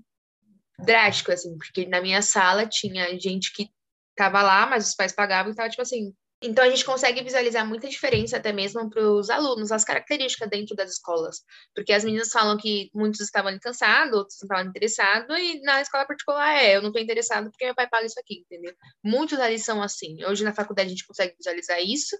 drástico, 0.78 1.32
assim, 1.32 1.56
porque 1.58 1.86
na 1.86 2.00
minha 2.00 2.22
sala 2.22 2.66
tinha 2.66 3.18
gente 3.18 3.52
que 3.52 3.68
estava 4.14 4.42
lá, 4.42 4.66
mas 4.66 4.88
os 4.88 4.94
pais 4.94 5.12
pagavam 5.12 5.52
e 5.52 5.54
tava, 5.54 5.68
tipo 5.68 5.82
assim, 5.82 6.14
então, 6.46 6.62
a 6.62 6.68
gente 6.68 6.84
consegue 6.84 7.22
visualizar 7.22 7.66
muita 7.66 7.88
diferença 7.88 8.36
até 8.36 8.52
mesmo 8.52 8.90
para 8.90 9.02
os 9.02 9.30
alunos, 9.30 9.72
as 9.72 9.82
características 9.82 10.50
dentro 10.50 10.76
das 10.76 10.90
escolas. 10.90 11.38
Porque 11.74 11.90
as 11.90 12.04
meninas 12.04 12.28
falam 12.28 12.58
que 12.58 12.90
muitos 12.92 13.20
estavam 13.20 13.58
cansados, 13.58 14.14
outros 14.14 14.36
não 14.42 14.46
estavam 14.46 14.70
interessados, 14.70 15.38
e 15.38 15.60
na 15.62 15.80
escola 15.80 16.04
particular 16.04 16.54
é, 16.54 16.76
eu 16.76 16.82
não 16.82 16.90
estou 16.90 17.02
interessado 17.02 17.50
porque 17.50 17.64
meu 17.64 17.74
pai 17.74 17.88
paga 17.88 18.04
isso 18.04 18.20
aqui, 18.20 18.40
entendeu? 18.40 18.74
Muitos 19.02 19.38
ali 19.38 19.58
são 19.58 19.82
assim. 19.82 20.22
Hoje 20.26 20.44
na 20.44 20.52
faculdade 20.52 20.88
a 20.88 20.90
gente 20.90 21.06
consegue 21.06 21.34
visualizar 21.34 21.80
isso, 21.80 22.14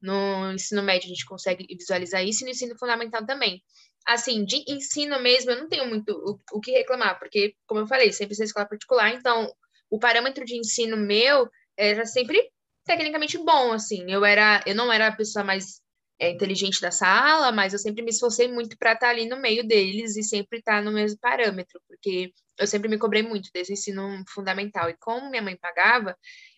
no 0.00 0.52
ensino 0.52 0.82
médio 0.82 1.06
a 1.06 1.08
gente 1.08 1.26
consegue 1.26 1.66
visualizar 1.76 2.24
isso, 2.24 2.44
e 2.44 2.44
no 2.44 2.50
ensino 2.50 2.78
fundamental 2.78 3.26
também. 3.26 3.60
Assim, 4.06 4.44
de 4.44 4.62
ensino 4.68 5.18
mesmo, 5.20 5.50
eu 5.50 5.56
não 5.56 5.68
tenho 5.68 5.86
muito 5.88 6.10
o, 6.12 6.38
o 6.56 6.60
que 6.60 6.70
reclamar, 6.70 7.18
porque, 7.18 7.56
como 7.66 7.80
eu 7.80 7.86
falei, 7.88 8.12
sempre 8.12 8.36
na 8.38 8.44
escola 8.44 8.68
particular, 8.68 9.12
então 9.14 9.50
o 9.94 9.98
parâmetro 9.98 10.44
de 10.44 10.56
ensino 10.56 10.96
meu 10.96 11.48
era 11.76 12.04
sempre 12.04 12.50
tecnicamente 12.84 13.38
bom, 13.38 13.72
assim. 13.72 14.10
Eu 14.10 14.24
era, 14.24 14.60
eu 14.66 14.74
não 14.74 14.92
era 14.92 15.06
a 15.06 15.16
pessoa 15.16 15.44
mais 15.44 15.80
é, 16.18 16.30
inteligente 16.30 16.80
da 16.80 16.90
sala, 16.90 17.52
mas 17.52 17.72
eu 17.72 17.78
sempre 17.78 18.02
me 18.02 18.10
esforcei 18.10 18.48
muito 18.48 18.76
para 18.76 18.94
estar 18.94 19.06
tá 19.06 19.12
ali 19.12 19.28
no 19.28 19.36
meio 19.36 19.64
deles 19.66 20.16
e 20.16 20.24
sempre 20.24 20.58
estar 20.58 20.78
tá 20.78 20.82
no 20.82 20.90
mesmo 20.90 21.16
parâmetro, 21.20 21.80
porque 21.86 22.32
eu 22.58 22.66
sempre 22.66 22.88
me 22.88 22.98
cobrei 22.98 23.22
muito 23.22 23.50
desse 23.54 23.72
ensino 23.72 24.24
fundamental. 24.28 24.90
E 24.90 24.96
como 24.98 25.30
minha 25.30 25.42
mãe 25.42 25.56
pagava, 25.56 26.16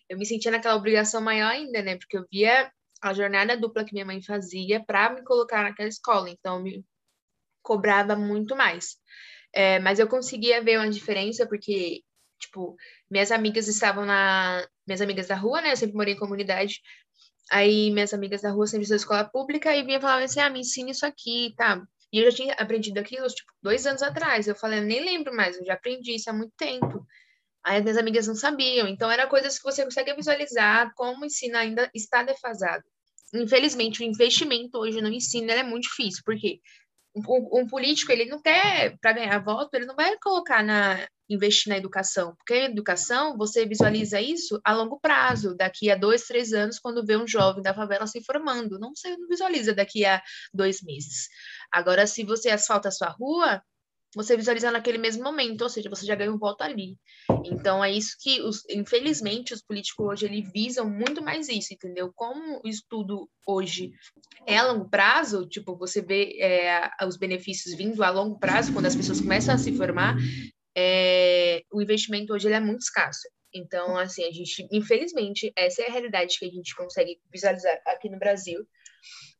eu 0.09 0.17
me 0.17 0.25
sentia 0.25 0.49
naquela 0.49 0.75
obrigação 0.75 1.21
maior 1.21 1.51
ainda, 1.51 1.83
né? 1.83 1.95
Porque 1.95 2.17
eu 2.17 2.25
via 2.31 2.71
a 3.03 3.13
jornada 3.13 3.55
dupla 3.55 3.85
que 3.85 3.93
minha 3.93 4.05
mãe 4.05 4.19
fazia 4.19 4.83
para 4.83 5.11
me 5.13 5.23
colocar 5.23 5.61
naquela 5.61 5.89
escola, 5.89 6.27
então 6.27 6.57
eu 6.57 6.63
me 6.63 6.85
cobrava 7.61 8.15
muito 8.15 8.55
mais. 8.55 8.95
É, 9.53 9.79
mas 9.79 9.99
eu 9.99 10.07
conseguia 10.07 10.63
ver 10.63 10.79
uma 10.79 10.89
diferença 10.89 11.47
porque 11.47 12.01
Tipo, 12.39 12.75
minhas 13.09 13.31
amigas 13.31 13.67
estavam 13.67 14.05
na. 14.05 14.65
Minhas 14.85 15.01
amigas 15.01 15.27
da 15.27 15.35
rua, 15.35 15.61
né? 15.61 15.71
Eu 15.71 15.77
sempre 15.77 15.95
morei 15.95 16.13
em 16.13 16.17
comunidade. 16.19 16.81
Aí 17.51 17.91
minhas 17.91 18.13
amigas 18.13 18.41
da 18.41 18.51
rua 18.51 18.67
sempre 18.67 18.85
fizeram 18.85 18.97
escola 18.97 19.25
pública 19.25 19.75
e 19.75 19.83
vinha 19.83 20.01
falar 20.01 20.23
assim: 20.23 20.39
ah, 20.39 20.49
me 20.49 20.59
ensina 20.59 20.91
isso 20.91 21.05
aqui, 21.05 21.53
tá? 21.57 21.81
E 22.11 22.19
eu 22.19 22.31
já 22.31 22.37
tinha 22.37 22.53
aprendido 22.53 22.99
aquilo, 22.99 23.27
tipo, 23.27 23.51
dois 23.61 23.85
anos 23.85 24.01
atrás. 24.01 24.47
Eu 24.47 24.55
falei, 24.55 24.79
eu 24.79 24.83
nem 24.83 25.03
lembro 25.03 25.35
mais, 25.35 25.57
eu 25.57 25.65
já 25.65 25.73
aprendi 25.73 26.15
isso 26.15 26.29
há 26.29 26.33
muito 26.33 26.53
tempo. 26.57 27.05
Aí 27.63 27.77
as 27.77 27.83
minhas 27.83 27.97
amigas 27.97 28.27
não 28.27 28.35
sabiam. 28.35 28.87
Então, 28.87 29.11
eram 29.11 29.27
coisas 29.27 29.57
que 29.57 29.63
você 29.63 29.83
consegue 29.83 30.13
visualizar 30.13 30.93
como 30.95 31.23
o 31.23 31.25
ensino 31.25 31.57
ainda 31.57 31.89
está 31.93 32.23
defasado. 32.23 32.83
Infelizmente, 33.33 34.01
o 34.01 34.05
investimento 34.05 34.77
hoje 34.77 35.01
no 35.01 35.09
ensino 35.09 35.51
é 35.51 35.63
muito 35.63 35.83
difícil, 35.83 36.21
porque 36.25 36.61
um, 37.17 37.61
um 37.61 37.67
político, 37.67 38.11
ele 38.11 38.25
não 38.25 38.41
quer, 38.41 38.97
para 38.99 39.13
ganhar 39.13 39.39
voto, 39.39 39.73
ele 39.73 39.85
não 39.85 39.95
vai 39.95 40.17
colocar 40.19 40.63
na, 40.63 41.07
investir 41.29 41.69
na 41.69 41.77
educação, 41.77 42.35
porque 42.37 42.53
a 42.53 42.65
educação, 42.65 43.37
você 43.37 43.65
visualiza 43.65 44.21
isso 44.21 44.59
a 44.63 44.73
longo 44.73 44.99
prazo, 44.99 45.55
daqui 45.55 45.91
a 45.91 45.95
dois, 45.95 46.23
três 46.23 46.53
anos, 46.53 46.79
quando 46.79 47.05
vê 47.05 47.17
um 47.17 47.27
jovem 47.27 47.61
da 47.61 47.73
favela 47.73 48.07
se 48.07 48.23
formando, 48.23 48.79
não 48.79 48.95
você 48.95 49.15
não 49.17 49.27
visualiza 49.27 49.73
daqui 49.73 50.05
a 50.05 50.21
dois 50.53 50.81
meses. 50.81 51.27
Agora, 51.71 52.07
se 52.07 52.23
você 52.23 52.49
asfalta 52.49 52.89
a 52.89 52.91
sua 52.91 53.09
rua, 53.09 53.61
você 54.17 54.35
visualiza 54.35 54.71
naquele 54.71 54.97
mesmo 54.97 55.23
momento, 55.23 55.61
ou 55.61 55.69
seja, 55.69 55.89
você 55.89 56.05
já 56.05 56.15
ganha 56.15 56.33
um 56.33 56.39
voto 56.39 56.63
ali. 56.63 56.97
Então, 57.45 57.83
é 57.83 57.91
isso 57.91 58.17
que, 58.19 58.41
os, 58.41 58.67
infelizmente, 58.67 59.53
os 59.53 59.61
políticos 59.61 60.05
hoje, 60.05 60.25
eles 60.25 60.51
visam 60.51 60.89
muito 60.89 61.21
mais 61.21 61.47
isso, 61.47 61.71
entendeu? 61.71 62.11
Como 62.15 62.59
o 62.63 62.67
estudo 62.67 63.29
hoje 63.45 63.91
é 64.47 64.57
a 64.57 64.71
longo 64.71 64.89
prazo, 64.89 65.47
tipo, 65.47 65.77
você 65.77 66.01
vê 66.01 66.35
é, 66.41 66.89
os 67.05 67.15
benefícios 67.15 67.77
vindo 67.77 68.03
a 68.03 68.09
longo 68.09 68.39
prazo, 68.39 68.73
quando 68.73 68.87
as 68.87 68.95
pessoas 68.95 69.21
começam 69.21 69.53
a 69.53 69.57
se 69.57 69.71
formar, 69.77 70.15
é, 70.75 71.61
o 71.71 71.79
investimento 71.79 72.33
hoje 72.33 72.47
ele 72.47 72.55
é 72.55 72.59
muito 72.59 72.81
escasso. 72.81 73.29
Então, 73.53 73.97
assim, 73.97 74.23
a 74.23 74.31
gente, 74.31 74.67
infelizmente, 74.71 75.53
essa 75.55 75.83
é 75.83 75.87
a 75.87 75.91
realidade 75.91 76.39
que 76.39 76.45
a 76.45 76.49
gente 76.49 76.75
consegue 76.75 77.19
visualizar 77.31 77.79
aqui 77.85 78.09
no 78.09 78.17
Brasil 78.17 78.67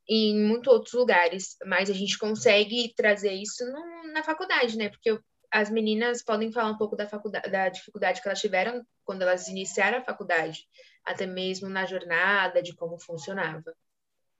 e 0.08 0.30
em 0.30 0.40
muitos 0.40 0.72
outros 0.72 0.94
lugares, 0.94 1.56
mas 1.66 1.90
a 1.90 1.92
gente 1.92 2.18
consegue 2.18 2.92
trazer 2.94 3.32
isso 3.32 3.64
no, 3.66 4.12
na 4.12 4.22
faculdade, 4.22 4.76
né? 4.76 4.88
Porque 4.88 5.10
eu, 5.10 5.20
as 5.50 5.70
meninas 5.70 6.22
podem 6.22 6.50
falar 6.50 6.70
um 6.70 6.78
pouco 6.78 6.96
da, 6.96 7.06
faculdade, 7.06 7.50
da 7.50 7.68
dificuldade 7.68 8.22
que 8.22 8.28
elas 8.28 8.40
tiveram 8.40 8.84
quando 9.04 9.22
elas 9.22 9.48
iniciaram 9.48 9.98
a 9.98 10.04
faculdade, 10.04 10.66
até 11.04 11.26
mesmo 11.26 11.68
na 11.68 11.84
jornada, 11.84 12.62
de 12.62 12.74
como 12.74 12.98
funcionava. 12.98 13.74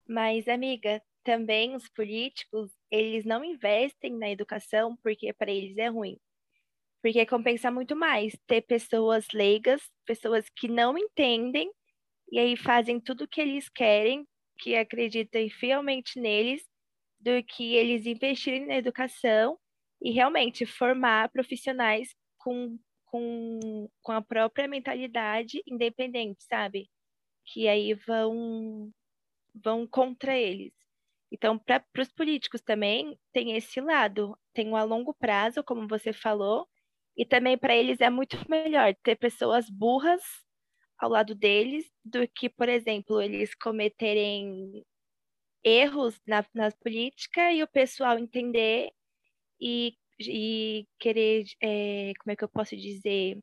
Mas, 0.07 0.47
amiga, 0.47 1.01
também 1.23 1.75
os 1.75 1.87
políticos, 1.89 2.71
eles 2.89 3.25
não 3.25 3.43
investem 3.43 4.17
na 4.17 4.29
educação 4.29 4.97
porque 5.03 5.31
para 5.33 5.51
eles 5.51 5.77
é 5.77 5.87
ruim. 5.87 6.17
Porque 7.01 7.25
compensa 7.25 7.71
muito 7.71 7.95
mais 7.95 8.35
ter 8.47 8.61
pessoas 8.61 9.27
leigas, 9.33 9.81
pessoas 10.05 10.45
que 10.49 10.67
não 10.67 10.97
entendem, 10.97 11.71
e 12.31 12.39
aí 12.39 12.57
fazem 12.57 12.99
tudo 12.99 13.23
o 13.23 13.27
que 13.27 13.39
eles 13.39 13.69
querem, 13.69 14.27
que 14.59 14.75
acreditam 14.75 15.49
fielmente 15.49 16.19
neles, 16.19 16.67
do 17.19 17.43
que 17.43 17.75
eles 17.75 18.05
investirem 18.05 18.65
na 18.65 18.75
educação 18.77 19.57
e 20.01 20.11
realmente 20.11 20.65
formar 20.65 21.29
profissionais 21.29 22.15
com, 22.37 22.77
com, 23.05 23.89
com 24.01 24.11
a 24.11 24.21
própria 24.21 24.67
mentalidade 24.67 25.61
independente, 25.67 26.43
sabe? 26.43 26.89
Que 27.45 27.67
aí 27.67 27.93
vão, 27.93 28.91
vão 29.53 29.85
contra 29.87 30.37
eles. 30.37 30.73
Então, 31.31 31.59
para 31.59 31.83
os 31.99 32.11
políticos 32.11 32.61
também, 32.61 33.19
tem 33.33 33.55
esse 33.55 33.81
lado. 33.81 34.37
Tem 34.53 34.69
o 34.69 34.75
a 34.75 34.83
longo 34.83 35.13
prazo, 35.13 35.63
como 35.63 35.87
você 35.87 36.11
falou, 36.13 36.67
e 37.15 37.25
também 37.25 37.57
para 37.57 37.75
eles 37.75 38.01
é 38.01 38.09
muito 38.09 38.37
melhor 38.49 38.95
ter 39.03 39.15
pessoas 39.17 39.69
burras 39.69 40.23
ao 40.99 41.09
lado 41.09 41.35
deles 41.35 41.89
do 42.03 42.27
que, 42.27 42.49
por 42.49 42.69
exemplo, 42.69 43.21
eles 43.21 43.55
cometerem 43.55 44.85
erros 45.63 46.19
na, 46.27 46.45
na 46.53 46.71
política 46.71 47.51
e 47.53 47.63
o 47.63 47.67
pessoal 47.67 48.17
entender 48.19 48.91
e, 49.61 49.95
e 50.19 50.87
querer, 50.99 51.45
é, 51.61 52.13
como 52.19 52.31
é 52.33 52.35
que 52.35 52.43
eu 52.43 52.49
posso 52.49 52.75
dizer, 52.77 53.39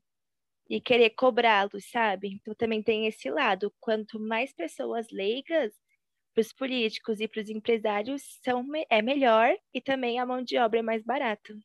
e 0.69 0.81
querer 0.81 1.11
cobrá-los, 1.11 1.89
sabe? 1.89 2.29
Então 2.29 2.53
também 2.55 2.83
tem 2.83 3.07
esse 3.07 3.29
lado. 3.29 3.73
Quanto 3.79 4.19
mais 4.19 4.53
pessoas 4.53 5.07
leigas 5.11 5.73
para 6.33 6.41
os 6.41 6.53
políticos 6.53 7.19
e 7.19 7.27
para 7.27 7.41
os 7.41 7.49
empresários 7.49 8.21
são, 8.43 8.65
é 8.89 9.01
melhor 9.01 9.55
e 9.73 9.81
também 9.81 10.19
a 10.19 10.25
mão 10.25 10.43
de 10.43 10.57
obra 10.57 10.79
é 10.79 10.83
mais 10.83 11.03
barata. 11.03 11.57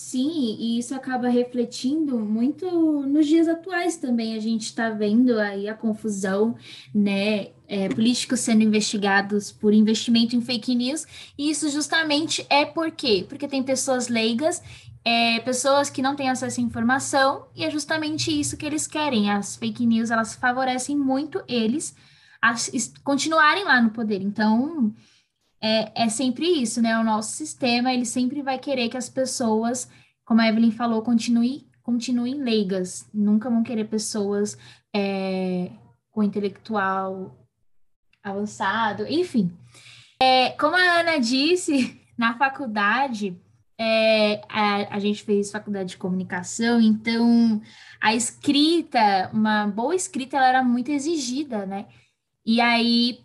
Sim, 0.00 0.56
e 0.58 0.78
isso 0.78 0.94
acaba 0.94 1.28
refletindo 1.28 2.18
muito 2.18 2.66
nos 3.06 3.26
dias 3.26 3.46
atuais 3.46 3.96
também. 3.98 4.34
A 4.34 4.40
gente 4.40 4.62
está 4.62 4.88
vendo 4.88 5.38
aí 5.38 5.68
a 5.68 5.74
confusão, 5.74 6.56
né? 6.92 7.48
É, 7.68 7.88
políticos 7.88 8.40
sendo 8.40 8.62
investigados 8.62 9.52
por 9.52 9.74
investimento 9.74 10.34
em 10.34 10.40
fake 10.40 10.74
news, 10.74 11.06
e 11.38 11.50
isso 11.50 11.68
justamente 11.68 12.44
é 12.48 12.64
por 12.64 12.90
quê? 12.90 13.26
Porque 13.28 13.46
tem 13.46 13.62
pessoas 13.62 14.08
leigas, 14.08 14.62
é, 15.04 15.38
pessoas 15.40 15.90
que 15.90 16.02
não 16.02 16.16
têm 16.16 16.30
acesso 16.30 16.60
à 16.60 16.64
informação, 16.64 17.46
e 17.54 17.62
é 17.62 17.70
justamente 17.70 18.32
isso 18.32 18.56
que 18.56 18.66
eles 18.66 18.86
querem. 18.86 19.30
As 19.30 19.54
fake 19.54 19.86
news, 19.86 20.10
elas 20.10 20.34
favorecem 20.34 20.96
muito 20.96 21.42
eles 21.46 21.94
a 22.42 22.54
continuarem 23.04 23.64
lá 23.64 23.80
no 23.82 23.90
poder. 23.90 24.22
Então, 24.22 24.92
é, 25.62 26.04
é 26.04 26.08
sempre 26.08 26.46
isso, 26.46 26.80
né? 26.80 26.98
O 26.98 27.04
nosso 27.04 27.32
sistema, 27.32 27.92
ele 27.92 28.06
sempre 28.06 28.42
vai 28.42 28.58
querer 28.58 28.88
que 28.88 28.96
as 28.96 29.08
pessoas, 29.08 29.90
como 30.24 30.40
a 30.40 30.48
Evelyn 30.48 30.70
falou, 30.70 31.02
continue, 31.02 31.66
continuem 31.82 32.34
leigas. 32.34 33.08
Nunca 33.12 33.50
vão 33.50 33.62
querer 33.62 33.84
pessoas 33.84 34.56
é, 34.94 35.70
com 36.10 36.22
intelectual 36.22 37.36
avançado, 38.22 39.06
enfim. 39.06 39.52
É, 40.22 40.50
como 40.50 40.76
a 40.76 41.00
Ana 41.00 41.18
disse, 41.18 42.00
na 42.16 42.36
faculdade, 42.36 43.36
é, 43.78 44.42
a, 44.48 44.96
a, 44.96 44.98
gente 44.98 45.22
fez 45.22 45.50
faculdade 45.50 45.90
de 45.90 45.96
comunicação, 45.96 46.80
então 46.80 47.62
a 47.98 48.14
escrita, 48.14 49.30
uma 49.32 49.66
boa 49.66 49.94
escrita, 49.94 50.36
ela 50.36 50.48
era 50.48 50.62
muito 50.62 50.90
exigida, 50.90 51.64
né? 51.64 51.86
E 52.44 52.60
aí, 52.60 53.20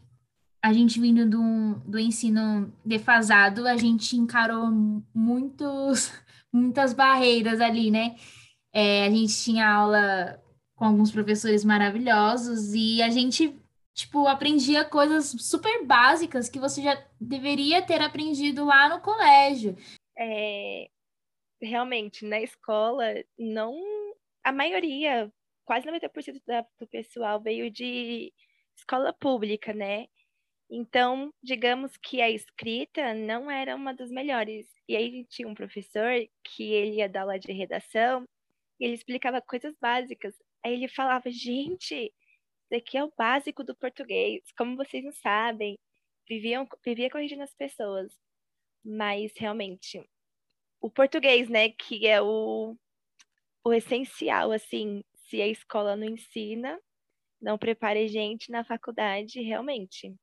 a 0.65 0.73
gente 0.73 0.99
vindo 0.99 1.29
do, 1.29 1.75
do 1.87 1.99
ensino 1.99 2.73
defasado, 2.83 3.67
a 3.67 3.77
gente 3.77 4.15
encarou 4.15 4.65
muitos, 5.13 6.11
muitas 6.51 6.91
barreiras 6.91 7.61
ali, 7.61 7.91
né? 7.91 8.15
É, 8.73 9.05
a 9.05 9.11
gente 9.11 9.43
tinha 9.43 9.69
aula 9.69 10.43
com 10.73 10.85
alguns 10.85 11.11
professores 11.11 11.63
maravilhosos 11.63 12.73
e 12.73 12.99
a 13.03 13.11
gente, 13.11 13.55
tipo, 13.93 14.25
aprendia 14.25 14.83
coisas 14.83 15.35
super 15.39 15.85
básicas 15.85 16.49
que 16.49 16.57
você 16.57 16.81
já 16.81 16.99
deveria 17.21 17.83
ter 17.83 18.01
aprendido 18.01 18.65
lá 18.65 18.89
no 18.89 18.99
colégio. 19.01 19.77
É, 20.17 20.89
realmente, 21.61 22.25
na 22.25 22.41
escola, 22.41 23.05
não... 23.37 23.79
A 24.43 24.51
maioria 24.51 25.31
quase 25.63 25.85
90% 25.85 26.41
da, 26.47 26.65
do 26.79 26.87
pessoal 26.87 27.39
veio 27.39 27.69
de 27.69 28.33
escola 28.75 29.13
pública, 29.13 29.71
né? 29.71 30.07
Então, 30.69 31.31
digamos 31.43 31.95
que 31.97 32.21
a 32.21 32.29
escrita 32.29 33.13
não 33.13 33.49
era 33.49 33.75
uma 33.75 33.93
das 33.93 34.09
melhores. 34.09 34.67
E 34.87 34.95
aí 34.95 35.25
tinha 35.25 35.47
um 35.47 35.53
professor 35.53 36.11
que 36.43 36.73
ele 36.73 36.97
ia 36.97 37.09
dar 37.09 37.21
aula 37.21 37.39
de 37.39 37.51
redação 37.51 38.25
e 38.79 38.85
ele 38.85 38.95
explicava 38.95 39.41
coisas 39.41 39.75
básicas. 39.79 40.35
Aí 40.63 40.73
ele 40.73 40.87
falava, 40.87 41.29
gente, 41.29 42.11
isso 42.71 42.75
aqui 42.75 42.97
é 42.97 43.03
o 43.03 43.13
básico 43.17 43.63
do 43.63 43.75
português. 43.75 44.41
Como 44.57 44.75
vocês 44.75 45.03
não 45.03 45.11
sabem, 45.11 45.77
viviam, 46.27 46.67
vivia 46.83 47.09
corrigindo 47.09 47.43
as 47.43 47.53
pessoas. 47.53 48.11
Mas 48.83 49.33
realmente, 49.37 50.03
o 50.81 50.89
português, 50.89 51.49
né, 51.49 51.69
que 51.69 52.07
é 52.07 52.21
o, 52.21 52.75
o 53.63 53.73
essencial, 53.73 54.51
assim, 54.51 55.03
se 55.29 55.41
a 55.41 55.47
escola 55.47 55.95
não 55.95 56.07
ensina, 56.07 56.79
não 57.41 57.57
prepara 57.57 58.07
gente 58.07 58.51
na 58.51 58.63
faculdade, 58.63 59.41
realmente, 59.41 60.15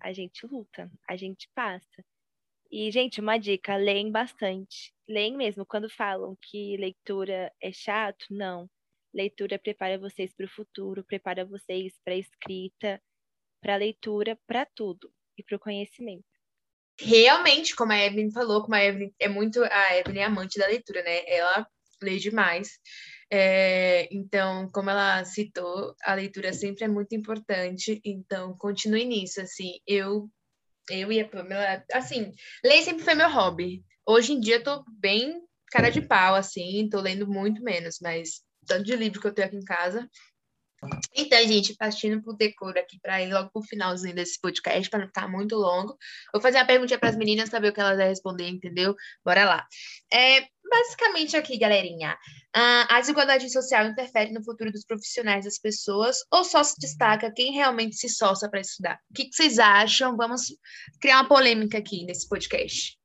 a 0.00 0.12
gente 0.12 0.46
luta, 0.46 0.90
a 1.08 1.16
gente 1.16 1.48
passa. 1.54 2.04
E, 2.70 2.90
gente, 2.90 3.20
uma 3.20 3.38
dica, 3.38 3.76
leem 3.76 4.10
bastante. 4.10 4.92
Leem 5.08 5.36
mesmo. 5.36 5.64
Quando 5.64 5.88
falam 5.88 6.36
que 6.42 6.76
leitura 6.76 7.52
é 7.62 7.72
chato, 7.72 8.26
não. 8.30 8.68
Leitura 9.12 9.58
prepara 9.58 9.98
vocês 9.98 10.34
para 10.34 10.44
o 10.44 10.50
futuro, 10.50 11.02
prepara 11.02 11.44
vocês 11.46 11.94
para 12.04 12.12
a 12.12 12.18
escrita, 12.18 13.00
para 13.60 13.74
a 13.74 13.78
leitura, 13.78 14.38
para 14.46 14.66
tudo 14.66 15.10
e 15.36 15.42
para 15.42 15.56
o 15.56 15.60
conhecimento. 15.60 16.24
Realmente, 17.00 17.74
como 17.74 17.92
a 17.92 17.98
Evelyn 17.98 18.30
falou, 18.30 18.62
como 18.62 18.74
a 18.74 18.84
Evelyn 18.84 19.12
é 19.18 19.28
muito. 19.28 19.64
A 19.64 19.96
Evelyn 19.96 20.20
é 20.20 20.24
amante 20.24 20.58
da 20.58 20.66
leitura, 20.66 21.02
né? 21.02 21.22
Ela 21.26 21.66
lê 22.02 22.18
demais. 22.18 22.78
É, 23.30 24.08
então, 24.10 24.70
como 24.72 24.90
ela 24.90 25.24
citou, 25.24 25.94
a 26.02 26.14
leitura 26.14 26.52
sempre 26.52 26.84
é 26.84 26.88
muito 26.88 27.14
importante. 27.14 28.00
Então, 28.04 28.56
continue 28.56 29.04
nisso. 29.04 29.40
Assim, 29.40 29.80
eu, 29.86 30.30
eu 30.90 31.12
e 31.12 31.20
a 31.20 31.28
Pamela, 31.28 31.84
assim, 31.92 32.32
ler 32.64 32.82
sempre 32.82 33.04
foi 33.04 33.14
meu 33.14 33.30
hobby. 33.30 33.84
Hoje 34.06 34.32
em 34.32 34.40
dia, 34.40 34.56
eu 34.56 34.64
tô 34.64 34.84
bem 34.98 35.42
cara 35.70 35.90
de 35.90 36.00
pau, 36.00 36.34
assim, 36.34 36.88
tô 36.90 37.00
lendo 37.00 37.26
muito 37.26 37.62
menos, 37.62 37.98
mas 38.00 38.42
tanto 38.66 38.84
de 38.84 38.96
livro 38.96 39.20
que 39.20 39.26
eu 39.26 39.34
tenho 39.34 39.48
aqui 39.48 39.56
em 39.56 39.64
casa, 39.64 40.08
então, 41.14 41.38
gente, 41.46 41.74
partindo 41.74 42.22
pro 42.22 42.36
decoro 42.36 42.78
aqui 42.78 42.98
para 43.00 43.20
ir 43.20 43.32
logo 43.32 43.50
pro 43.50 43.62
finalzinho 43.62 44.14
desse 44.14 44.40
podcast, 44.40 44.88
para 44.88 45.00
não 45.00 45.06
ficar 45.08 45.28
muito 45.28 45.56
longo. 45.56 45.96
Vou 46.32 46.40
fazer 46.40 46.58
uma 46.58 46.66
perguntinha 46.66 46.98
para 46.98 47.08
as 47.08 47.16
meninas 47.16 47.50
ver 47.50 47.68
o 47.68 47.72
que 47.72 47.80
elas 47.80 47.96
vão 47.96 48.06
responder, 48.06 48.48
entendeu? 48.48 48.94
Bora 49.24 49.44
lá. 49.44 49.66
É, 50.12 50.46
basicamente 50.68 51.36
aqui, 51.36 51.58
galerinha, 51.58 52.16
a 52.54 53.00
desigualdade 53.00 53.50
social 53.50 53.86
interfere 53.86 54.32
no 54.32 54.42
futuro 54.42 54.72
dos 54.72 54.84
profissionais 54.84 55.44
das 55.44 55.58
pessoas 55.58 56.18
ou 56.30 56.44
só 56.44 56.62
se 56.62 56.74
destaca 56.78 57.32
quem 57.32 57.52
realmente 57.52 57.96
se 57.96 58.06
esforça 58.06 58.48
para 58.48 58.60
estudar? 58.60 58.98
O 59.10 59.14
que, 59.14 59.26
que 59.26 59.34
vocês 59.34 59.58
acham? 59.58 60.16
Vamos 60.16 60.42
criar 61.00 61.20
uma 61.20 61.28
polêmica 61.28 61.78
aqui 61.78 62.04
nesse 62.04 62.28
podcast. 62.28 62.98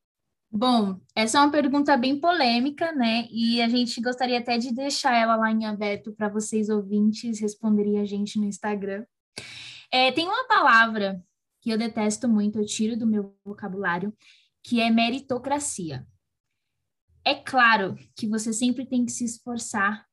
Bom, 0.56 1.00
essa 1.16 1.40
é 1.40 1.42
uma 1.42 1.52
pergunta 1.52 1.98
bem 1.98 2.20
polêmica, 2.20 2.92
né? 2.92 3.28
E 3.32 3.60
a 3.60 3.68
gente 3.68 4.00
gostaria 4.00 4.38
até 4.38 4.58
de 4.58 4.72
deixar 4.72 5.16
ela 5.16 5.36
lá 5.36 5.52
em 5.52 5.66
aberto 5.66 6.14
para 6.14 6.30
vocês 6.30 6.70
ouvintes 6.70 7.40
responderem 7.40 8.00
a 8.00 8.06
gente 8.06 8.38
no 8.38 8.46
Instagram. 8.46 9.04
É, 9.92 10.12
tem 10.12 10.28
uma 10.28 10.48
palavra 10.48 11.24
que 11.60 11.72
eu 11.72 11.78
detesto 11.78 12.28
muito, 12.28 12.60
eu 12.60 12.66
tiro 12.66 12.96
do 12.96 13.08
meu 13.08 13.36
vocabulário, 13.44 14.14
que 14.62 14.80
é 14.80 14.92
meritocracia. 14.92 16.06
É 17.26 17.36
claro 17.36 17.96
que 18.16 18.28
você 18.28 18.52
sempre 18.52 18.86
tem 18.86 19.06
que 19.06 19.12
se 19.12 19.24
esforçar 19.24 20.06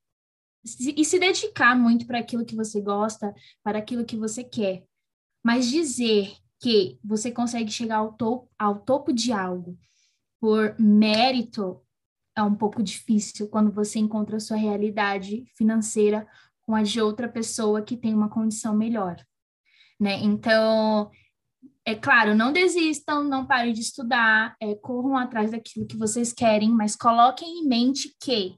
e 0.65 1.05
se 1.05 1.19
dedicar 1.19 1.75
muito 1.75 2.07
para 2.07 2.19
aquilo 2.19 2.45
que 2.45 2.55
você 2.55 2.81
gosta, 2.81 3.35
para 3.63 3.79
aquilo 3.79 4.05
que 4.05 4.17
você 4.17 4.45
quer. 4.45 4.85
Mas 5.43 5.69
dizer 5.69 6.37
que 6.61 6.99
você 7.03 7.31
consegue 7.33 7.71
chegar 7.71 7.97
ao 7.97 8.13
topo, 8.13 8.51
ao 8.59 8.81
topo 8.81 9.13
de 9.13 9.33
algo 9.33 9.79
por 10.39 10.75
mérito 10.79 11.83
é 12.37 12.43
um 12.43 12.55
pouco 12.55 12.83
difícil 12.83 13.49
quando 13.49 13.71
você 13.71 13.99
encontra 13.99 14.37
a 14.37 14.41
sua 14.41 14.57
realidade 14.57 15.45
financeira 15.57 16.27
com 16.63 16.75
a 16.75 16.83
de 16.83 17.01
outra 17.01 17.29
pessoa 17.29 17.83
que 17.83 17.97
tem 17.97 18.15
uma 18.15 18.29
condição 18.29 18.75
melhor, 18.75 19.17
né? 19.99 20.19
Então, 20.23 21.11
é 21.91 21.95
claro, 21.97 22.37
não 22.37 22.53
desistam, 22.53 23.25
não 23.25 23.45
parem 23.45 23.73
de 23.73 23.81
estudar, 23.81 24.57
é, 24.61 24.75
corram 24.77 25.17
atrás 25.17 25.51
daquilo 25.51 25.87
que 25.87 25.97
vocês 25.97 26.33
querem, 26.33 26.71
mas 26.71 26.95
coloquem 26.95 27.59
em 27.59 27.67
mente 27.67 28.15
que 28.23 28.57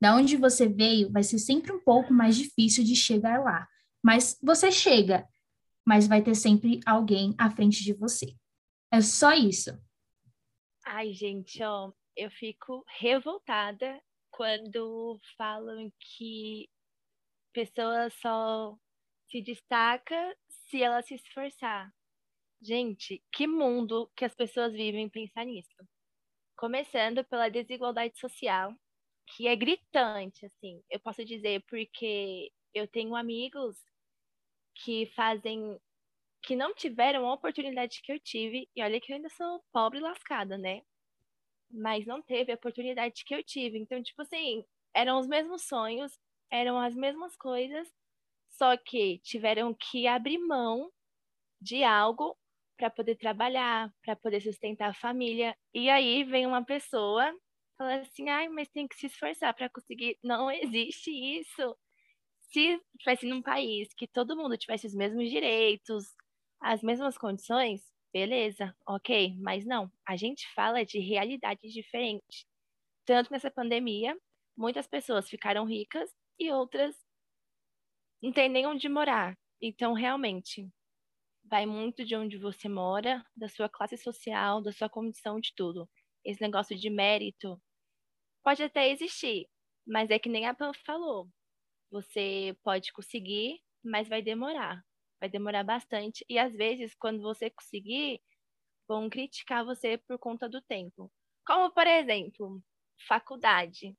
da 0.00 0.14
onde 0.14 0.36
você 0.36 0.68
veio 0.68 1.10
vai 1.10 1.22
ser 1.22 1.38
sempre 1.38 1.72
um 1.72 1.82
pouco 1.82 2.12
mais 2.12 2.36
difícil 2.36 2.84
de 2.84 2.94
chegar 2.94 3.42
lá. 3.42 3.66
Mas 4.02 4.38
você 4.42 4.70
chega, 4.70 5.26
mas 5.86 6.06
vai 6.06 6.22
ter 6.22 6.34
sempre 6.34 6.78
alguém 6.84 7.34
à 7.38 7.50
frente 7.50 7.82
de 7.82 7.94
você. 7.94 8.34
É 8.92 9.00
só 9.00 9.32
isso. 9.32 9.70
Ai, 10.84 11.14
gente, 11.14 11.62
ó, 11.62 11.90
eu 12.14 12.30
fico 12.30 12.84
revoltada 12.98 13.98
quando 14.30 15.18
falam 15.38 15.90
que 15.98 16.68
pessoa 17.54 18.10
só 18.10 18.76
se 19.30 19.40
destaca 19.40 20.36
se 20.68 20.82
ela 20.82 21.00
se 21.00 21.14
esforçar. 21.14 21.90
Gente, 22.66 23.22
que 23.30 23.46
mundo 23.46 24.10
que 24.16 24.24
as 24.24 24.34
pessoas 24.34 24.72
vivem 24.72 25.06
pensar 25.06 25.44
nisso? 25.44 25.68
Começando 26.56 27.24
pela 27.24 27.48
desigualdade 27.50 28.18
social, 28.18 28.74
que 29.28 29.48
é 29.48 29.56
gritante, 29.56 30.46
assim. 30.46 30.82
Eu 30.90 31.00
posso 31.00 31.24
dizer 31.24 31.64
porque 31.68 32.52
eu 32.74 32.88
tenho 32.88 33.16
amigos 33.16 33.76
que 34.74 35.06
fazem 35.14 35.78
que 36.42 36.56
não 36.56 36.74
tiveram 36.74 37.26
a 37.28 37.34
oportunidade 37.34 38.00
que 38.02 38.12
eu 38.12 38.20
tive, 38.20 38.68
e 38.76 38.82
olha 38.82 39.00
que 39.00 39.12
eu 39.12 39.16
ainda 39.16 39.30
sou 39.30 39.62
pobre 39.72 39.98
e 39.98 40.02
lascada, 40.02 40.58
né? 40.58 40.82
Mas 41.70 42.06
não 42.06 42.22
teve 42.22 42.52
a 42.52 42.56
oportunidade 42.56 43.24
que 43.24 43.34
eu 43.34 43.44
tive. 43.44 43.78
Então, 43.78 44.02
tipo 44.02 44.22
assim, 44.22 44.64
eram 44.94 45.18
os 45.20 45.26
mesmos 45.28 45.62
sonhos, 45.68 46.18
eram 46.50 46.80
as 46.80 46.94
mesmas 46.94 47.36
coisas, 47.36 47.88
só 48.50 48.76
que 48.76 49.18
tiveram 49.20 49.74
que 49.74 50.06
abrir 50.06 50.38
mão 50.38 50.90
de 51.60 51.84
algo 51.84 52.36
para 52.76 52.90
poder 52.90 53.16
trabalhar, 53.16 53.92
para 54.04 54.16
poder 54.16 54.40
sustentar 54.40 54.90
a 54.90 54.94
família. 54.94 55.56
E 55.74 55.88
aí 55.90 56.24
vem 56.24 56.46
uma 56.46 56.64
pessoa 56.64 57.32
fala 57.78 57.96
assim: 57.96 58.28
"Ai, 58.28 58.48
mas 58.48 58.68
tem 58.68 58.86
que 58.88 58.96
se 58.96 59.06
esforçar 59.06 59.54
para 59.54 59.68
conseguir". 59.70 60.18
Não 60.22 60.50
existe 60.50 61.10
isso. 61.10 61.76
Se 62.52 62.80
tivesse 62.98 63.26
num 63.26 63.42
país 63.42 63.88
que 63.96 64.06
todo 64.06 64.36
mundo 64.36 64.56
tivesse 64.56 64.86
os 64.86 64.94
mesmos 64.94 65.28
direitos, 65.30 66.04
as 66.60 66.82
mesmas 66.82 67.18
condições, 67.18 67.82
beleza, 68.12 68.74
ok, 68.86 69.34
mas 69.40 69.66
não, 69.66 69.90
a 70.06 70.16
gente 70.16 70.48
fala 70.54 70.84
de 70.84 70.98
realidades 71.00 71.72
diferentes. 71.72 72.46
Tanto 73.06 73.32
nessa 73.32 73.50
pandemia, 73.50 74.16
muitas 74.56 74.86
pessoas 74.88 75.28
ficaram 75.28 75.64
ricas 75.66 76.10
e 76.38 76.50
outras 76.52 76.96
não 78.22 78.32
têm 78.32 78.48
nem 78.48 78.66
onde 78.66 78.88
morar. 78.88 79.38
Então, 79.60 79.92
realmente, 79.92 80.68
vai 81.44 81.66
muito 81.66 82.04
de 82.04 82.16
onde 82.16 82.38
você 82.38 82.68
mora, 82.68 83.24
da 83.36 83.48
sua 83.48 83.68
classe 83.68 83.96
social, 83.96 84.62
da 84.62 84.72
sua 84.72 84.88
condição 84.88 85.40
de 85.40 85.52
tudo. 85.54 85.88
Esse 86.24 86.40
negócio 86.40 86.76
de 86.76 86.90
mérito 86.90 87.60
pode 88.42 88.62
até 88.62 88.90
existir, 88.90 89.48
mas 89.86 90.10
é 90.10 90.18
que 90.18 90.28
nem 90.28 90.46
a 90.46 90.54
Pan 90.54 90.72
falou. 90.86 91.28
Você 91.90 92.56
pode 92.62 92.92
conseguir, 92.92 93.60
mas 93.84 94.08
vai 94.08 94.22
demorar 94.22 94.82
vai 95.24 95.28
demorar 95.30 95.64
bastante. 95.64 96.24
E 96.28 96.38
às 96.38 96.52
vezes, 96.52 96.94
quando 96.94 97.22
você 97.22 97.50
conseguir, 97.50 98.20
vão 98.86 99.08
criticar 99.08 99.64
você 99.64 99.98
por 99.98 100.18
conta 100.18 100.48
do 100.48 100.60
tempo. 100.62 101.10
Como, 101.46 101.72
por 101.72 101.86
exemplo, 101.86 102.62
faculdade. 103.08 103.96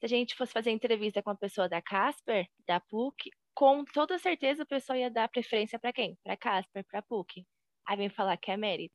Se 0.00 0.06
a 0.06 0.08
gente 0.08 0.34
fosse 0.34 0.52
fazer 0.52 0.70
entrevista 0.70 1.22
com 1.22 1.30
a 1.30 1.36
pessoa 1.36 1.68
da 1.68 1.82
Casper, 1.82 2.46
da 2.66 2.80
PUC, 2.80 3.30
com 3.54 3.84
toda 3.84 4.18
certeza 4.18 4.62
o 4.62 4.66
pessoal 4.66 4.98
ia 4.98 5.10
dar 5.10 5.28
preferência 5.28 5.78
para 5.78 5.92
quem? 5.92 6.16
Para 6.22 6.36
Casper, 6.36 6.84
para 6.84 7.02
PUC. 7.02 7.44
Aí 7.86 7.96
vem 7.96 8.08
falar 8.08 8.36
que 8.36 8.50
é 8.50 8.56
mérito. 8.56 8.94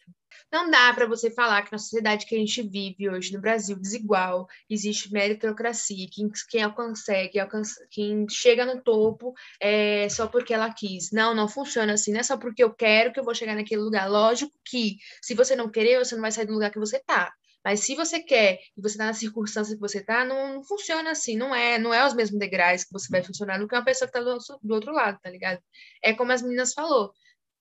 Não 0.52 0.72
dá 0.72 0.94
para 0.94 1.06
você 1.06 1.30
falar 1.30 1.62
que 1.64 1.72
na 1.72 1.78
sociedade 1.78 2.26
que 2.26 2.36
a 2.36 2.40
gente 2.40 2.62
vive 2.62 3.10
hoje 3.10 3.34
no 3.34 3.42
Brasil, 3.42 3.78
desigual, 3.78 4.48
existe 4.70 5.12
meritocracia, 5.12 6.08
quem, 6.10 6.30
quem 6.50 6.72
consegue, 6.72 7.38
alcança, 7.38 7.86
quem 7.92 8.26
chega 8.30 8.66
no 8.66 8.82
topo 8.82 9.34
é 9.62 10.08
só 10.08 10.26
porque 10.26 10.54
ela 10.54 10.74
quis. 10.74 11.12
Não, 11.12 11.36
não 11.36 11.50
funciona 11.50 11.94
assim, 11.94 12.14
não 12.14 12.22
é 12.22 12.24
só 12.24 12.38
porque 12.38 12.64
eu 12.64 12.74
quero 12.74 13.12
que 13.12 13.20
eu 13.20 13.26
vou 13.26 13.36
chegar 13.36 13.56
naquele 13.56 13.82
lugar. 13.82 14.10
Lógico 14.10 14.54
que 14.66 14.98
se 15.22 15.34
você 15.34 15.56
não 15.56 15.70
querer, 15.70 16.00
você 16.00 16.16
não 16.16 16.22
vai 16.22 16.32
sair 16.32 16.46
do 16.46 16.54
lugar 16.54 16.72
que 16.72 16.80
você 16.80 17.00
tá. 17.00 17.34
Mas 17.68 17.82
se 17.82 17.96
você 17.96 18.22
quer 18.22 18.62
e 18.78 18.82
você 18.82 18.94
está 18.94 19.08
na 19.08 19.14
circunstância 19.14 19.76
que 19.76 19.82
você 19.82 19.98
está, 19.98 20.24
não, 20.24 20.54
não, 20.54 20.64
funciona 20.64 21.12
assim, 21.12 21.36
não 21.36 21.54
é, 21.54 21.78
não 21.78 21.94
é 21.94 22.08
os 22.08 22.14
mesmos 22.14 22.40
degraus 22.40 22.86
que 22.86 22.94
você 22.94 23.10
vai 23.12 23.22
funcionar 23.22 23.60
do 23.60 23.68
que 23.68 23.76
uma 23.76 23.84
pessoa 23.84 24.10
que 24.10 24.18
está 24.18 24.24
do, 24.24 24.38
do 24.64 24.74
outro 24.74 24.94
lado, 24.94 25.20
tá 25.22 25.30
ligado? 25.30 25.60
É 26.02 26.14
como 26.14 26.32
as 26.32 26.42
meninas 26.42 26.72
falou, 26.72 27.12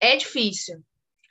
é 0.01 0.15
difícil, 0.17 0.81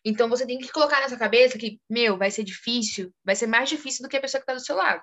então 0.03 0.27
você 0.27 0.45
tem 0.45 0.57
que 0.57 0.69
colocar 0.73 0.99
nessa 0.99 1.15
cabeça 1.15 1.57
que, 1.57 1.79
meu, 1.89 2.17
vai 2.17 2.29
ser 2.29 2.43
difícil, 2.43 3.13
vai 3.23 3.33
ser 3.33 3.47
mais 3.47 3.69
difícil 3.69 4.03
do 4.03 4.09
que 4.09 4.17
a 4.17 4.21
pessoa 4.21 4.41
que 4.41 4.43
está 4.43 4.53
do 4.53 4.65
seu 4.65 4.75
lado. 4.75 5.01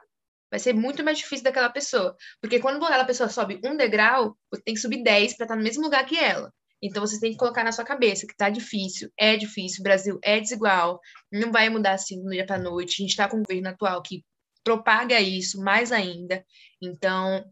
vai 0.51 0.61
ser 0.61 0.75
muito 0.75 1.03
mais 1.03 1.17
difícil 1.17 1.43
daquela 1.43 1.71
pessoa. 1.71 2.15
Porque 2.43 2.61
quando 2.61 2.85
aquela 2.85 3.07
pessoa 3.07 3.31
sobe 3.31 3.59
um 3.65 3.75
degrau, 3.75 4.37
você 4.51 4.63
tem 4.63 4.75
que 4.75 4.81
subir 4.81 5.03
10 5.03 5.35
para 5.39 5.45
estar 5.45 5.57
no 5.57 5.63
mesmo 5.63 5.83
lugar 5.83 6.05
que 6.05 6.19
ela. 6.19 6.53
Então 6.83 7.07
você 7.07 7.21
tem 7.21 7.31
que 7.33 7.39
colocar 7.39 7.63
na 7.63 7.73
sua 7.73 7.85
cabeça 7.85 8.27
que 8.27 8.37
tá 8.37 8.51
difícil, 8.51 9.11
é 9.17 9.37
difícil, 9.37 9.81
o 9.81 9.85
Brasil 9.85 10.19
é 10.23 10.41
desigual, 10.41 11.01
não 11.33 11.53
vai 11.53 11.69
mudar 11.69 11.93
assim 11.93 12.23
do 12.23 12.31
dia 12.31 12.45
para 12.45 12.59
noite. 12.59 12.97
A 12.99 13.03
gente 13.03 13.11
está 13.11 13.29
com 13.29 13.37
um 13.37 13.43
governo 13.43 13.69
atual 13.69 14.03
que 14.03 14.25
propaga 14.65 15.21
isso 15.21 15.61
mais 15.63 15.93
ainda. 15.93 16.45
Então, 16.83 17.45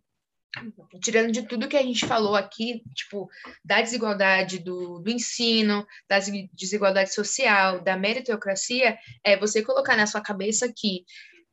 tirando 1.03 1.31
de 1.31 1.43
tudo 1.43 1.69
que 1.69 1.77
a 1.77 1.83
gente 1.83 2.07
falou 2.07 2.35
aqui, 2.35 2.83
tipo, 2.95 3.29
da 3.65 3.81
desigualdade 3.81 4.59
do, 4.59 4.99
do 4.99 5.11
ensino, 5.11 5.87
da 6.09 6.19
desigualdade 6.53 7.15
social, 7.15 7.81
da 7.81 7.97
meritocracia, 7.97 8.99
é 9.25 9.37
você 9.37 9.63
colocar 9.63 9.97
na 9.97 10.07
sua 10.07 10.21
cabeça 10.21 10.73
que 10.75 11.05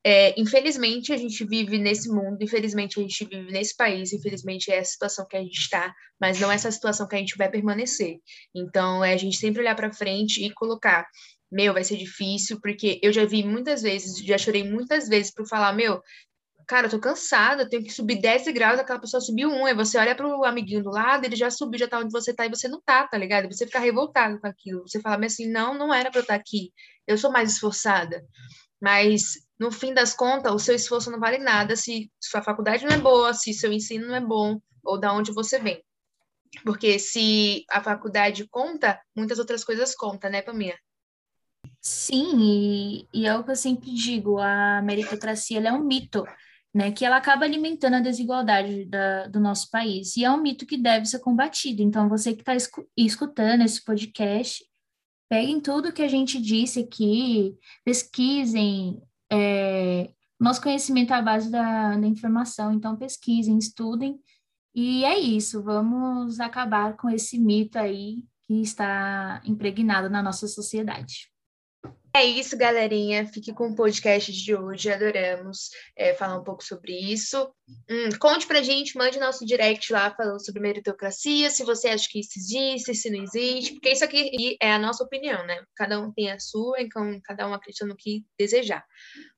é, 0.03 0.39
infelizmente, 0.39 1.11
a 1.11 1.17
gente 1.17 1.45
vive 1.45 1.77
nesse 1.77 2.09
mundo, 2.09 2.37
infelizmente, 2.41 2.99
a 2.99 3.03
gente 3.03 3.25
vive 3.25 3.51
nesse 3.51 3.75
país, 3.75 4.13
infelizmente, 4.13 4.71
é 4.71 4.79
a 4.79 4.85
situação 4.85 5.25
que 5.27 5.35
a 5.35 5.41
gente 5.41 5.59
está, 5.59 5.93
mas 6.19 6.39
não 6.39 6.51
é 6.51 6.55
essa 6.55 6.71
situação 6.71 7.07
que 7.07 7.15
a 7.15 7.19
gente 7.19 7.37
vai 7.37 7.49
permanecer. 7.49 8.17
Então, 8.55 9.03
é 9.03 9.13
a 9.13 9.17
gente 9.17 9.37
sempre 9.37 9.61
olhar 9.61 9.75
para 9.75 9.91
frente 9.91 10.43
e 10.45 10.53
colocar: 10.53 11.05
meu, 11.51 11.73
vai 11.73 11.83
ser 11.83 11.97
difícil, 11.97 12.59
porque 12.61 12.99
eu 13.03 13.11
já 13.11 13.25
vi 13.25 13.43
muitas 13.43 13.81
vezes, 13.81 14.17
já 14.25 14.37
chorei 14.37 14.63
muitas 14.63 15.07
vezes 15.07 15.33
por 15.33 15.47
falar: 15.47 15.73
meu, 15.73 16.01
cara, 16.67 16.87
eu 16.87 16.91
tô 16.91 16.99
cansada, 16.99 17.63
eu 17.63 17.69
tenho 17.69 17.83
que 17.83 17.93
subir 17.93 18.21
10 18.21 18.47
graus, 18.49 18.79
aquela 18.79 18.99
pessoa 18.99 19.21
subiu 19.21 19.49
um, 19.49 19.65
aí 19.65 19.73
você 19.73 19.97
olha 19.97 20.15
pro 20.15 20.43
amiguinho 20.43 20.83
do 20.83 20.89
lado, 20.89 21.25
ele 21.25 21.35
já 21.35 21.49
subiu, 21.49 21.79
já 21.79 21.87
tá 21.87 21.99
onde 21.99 22.11
você 22.11 22.33
tá, 22.33 22.45
e 22.45 22.49
você 22.49 22.67
não 22.67 22.81
tá, 22.85 23.07
tá 23.07 23.17
ligado? 23.17 23.47
Você 23.51 23.65
fica 23.65 23.79
revoltado 23.79 24.39
com 24.39 24.47
aquilo. 24.47 24.81
Você 24.87 24.99
fala 25.01 25.25
assim, 25.25 25.49
não, 25.49 25.73
não 25.73 25.93
era 25.93 26.11
pra 26.11 26.19
eu 26.19 26.23
estar 26.23 26.35
aqui, 26.35 26.71
eu 27.07 27.17
sou 27.17 27.31
mais 27.31 27.51
esforçada. 27.53 28.21
Mas 28.81 29.46
no 29.59 29.71
fim 29.71 29.93
das 29.93 30.13
contas, 30.13 30.53
o 30.53 30.59
seu 30.59 30.75
esforço 30.75 31.09
não 31.09 31.19
vale 31.19 31.37
nada 31.37 31.75
se 31.75 32.11
sua 32.19 32.41
faculdade 32.41 32.85
não 32.85 32.95
é 32.95 32.99
boa, 32.99 33.33
se 33.33 33.53
seu 33.53 33.71
ensino 33.71 34.07
não 34.07 34.15
é 34.15 34.21
bom, 34.21 34.59
ou 34.83 34.99
da 34.99 35.13
onde 35.13 35.31
você 35.31 35.59
vem. 35.59 35.83
Porque 36.63 36.97
se 36.99 37.65
a 37.69 37.81
faculdade 37.81 38.47
conta, 38.47 38.99
muitas 39.15 39.39
outras 39.39 39.63
coisas 39.63 39.95
contam, 39.95 40.29
né, 40.29 40.41
Paminha? 40.41 40.77
Sim, 41.81 42.37
e, 42.39 43.07
e 43.13 43.25
é 43.25 43.35
o 43.35 43.43
que 43.43 43.51
eu 43.51 43.55
sempre 43.55 43.93
digo, 43.93 44.39
a 44.39 44.81
meritocracia 44.81 45.59
é 45.59 45.71
um 45.71 45.83
mito, 45.83 46.23
né, 46.73 46.91
que 46.91 47.03
ela 47.03 47.17
acaba 47.17 47.45
alimentando 47.45 47.95
a 47.95 48.01
desigualdade 48.01 48.85
da, 48.85 49.27
do 49.27 49.39
nosso 49.39 49.69
país, 49.69 50.15
e 50.15 50.23
é 50.23 50.31
um 50.31 50.41
mito 50.41 50.65
que 50.65 50.77
deve 50.77 51.05
ser 51.05 51.19
combatido. 51.19 51.81
Então, 51.81 52.07
você 52.07 52.33
que 52.33 52.41
está 52.41 52.55
escutando 52.95 53.63
esse 53.63 53.83
podcast, 53.83 54.63
peguem 55.29 55.59
tudo 55.59 55.91
que 55.91 56.03
a 56.03 56.07
gente 56.07 56.41
disse 56.41 56.79
aqui, 56.79 57.55
pesquisem, 57.83 59.01
é, 59.31 60.11
nosso 60.39 60.61
conhecimento 60.61 61.13
é 61.13 61.17
a 61.17 61.21
base 61.21 61.49
da, 61.49 61.97
da 61.97 62.07
informação, 62.07 62.71
então 62.71 62.95
pesquisem, 62.95 63.57
estudem, 63.57 64.19
e 64.73 65.03
é 65.03 65.17
isso, 65.17 65.63
vamos 65.63 66.39
acabar 66.39 66.95
com 66.95 67.09
esse 67.09 67.39
mito 67.39 67.79
aí 67.79 68.23
que 68.47 68.61
está 68.61 69.41
impregnado 69.43 70.09
na 70.09 70.21
nossa 70.21 70.47
sociedade. 70.47 71.31
É 72.17 72.25
isso, 72.25 72.57
galerinha. 72.57 73.27
Fique 73.27 73.53
com 73.53 73.67
o 73.67 73.75
podcast 73.75 74.31
de 74.31 74.55
hoje. 74.55 74.91
Adoramos 74.91 75.69
é, 75.95 76.15
falar 76.15 76.39
um 76.39 76.43
pouco 76.43 76.63
sobre 76.63 76.91
isso. 76.91 77.47
Hum, 77.87 78.09
conte 78.19 78.47
pra 78.47 78.63
gente, 78.63 78.97
mande 78.97 79.19
nosso 79.19 79.45
direct 79.45 79.93
lá 79.93 80.09
falando 80.09 80.43
sobre 80.43 80.59
meritocracia, 80.59 81.51
se 81.51 81.63
você 81.63 81.89
acha 81.89 82.09
que 82.09 82.19
isso 82.19 82.31
existe, 82.35 82.95
se 82.95 83.11
não 83.11 83.21
existe, 83.21 83.73
porque 83.73 83.91
isso 83.91 84.03
aqui 84.03 84.57
é 84.59 84.71
a 84.71 84.79
nossa 84.79 85.03
opinião, 85.03 85.45
né? 85.45 85.63
Cada 85.75 86.01
um 86.01 86.11
tem 86.11 86.31
a 86.31 86.39
sua, 86.39 86.81
então 86.81 87.21
cada 87.23 87.47
um 87.47 87.53
acredita 87.53 87.85
no 87.85 87.95
que 87.95 88.25
desejar. 88.35 88.83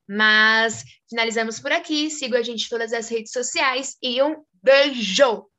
Mas 0.08 0.86
finalizamos 1.10 1.60
por 1.60 1.74
aqui. 1.74 2.10
Siga 2.10 2.39
a 2.39 2.44
gente 2.44 2.65
em 2.65 2.70
todas 2.70 2.94
as 2.94 3.10
redes 3.10 3.34
sociais 3.34 3.98
e 4.02 4.24
um 4.24 4.38
beijo! 4.63 5.50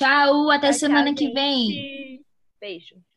Tchau, 0.00 0.50
até 0.50 0.72
semana 0.72 1.14
que 1.14 1.30
vem. 1.30 2.24
Beijo. 2.60 3.07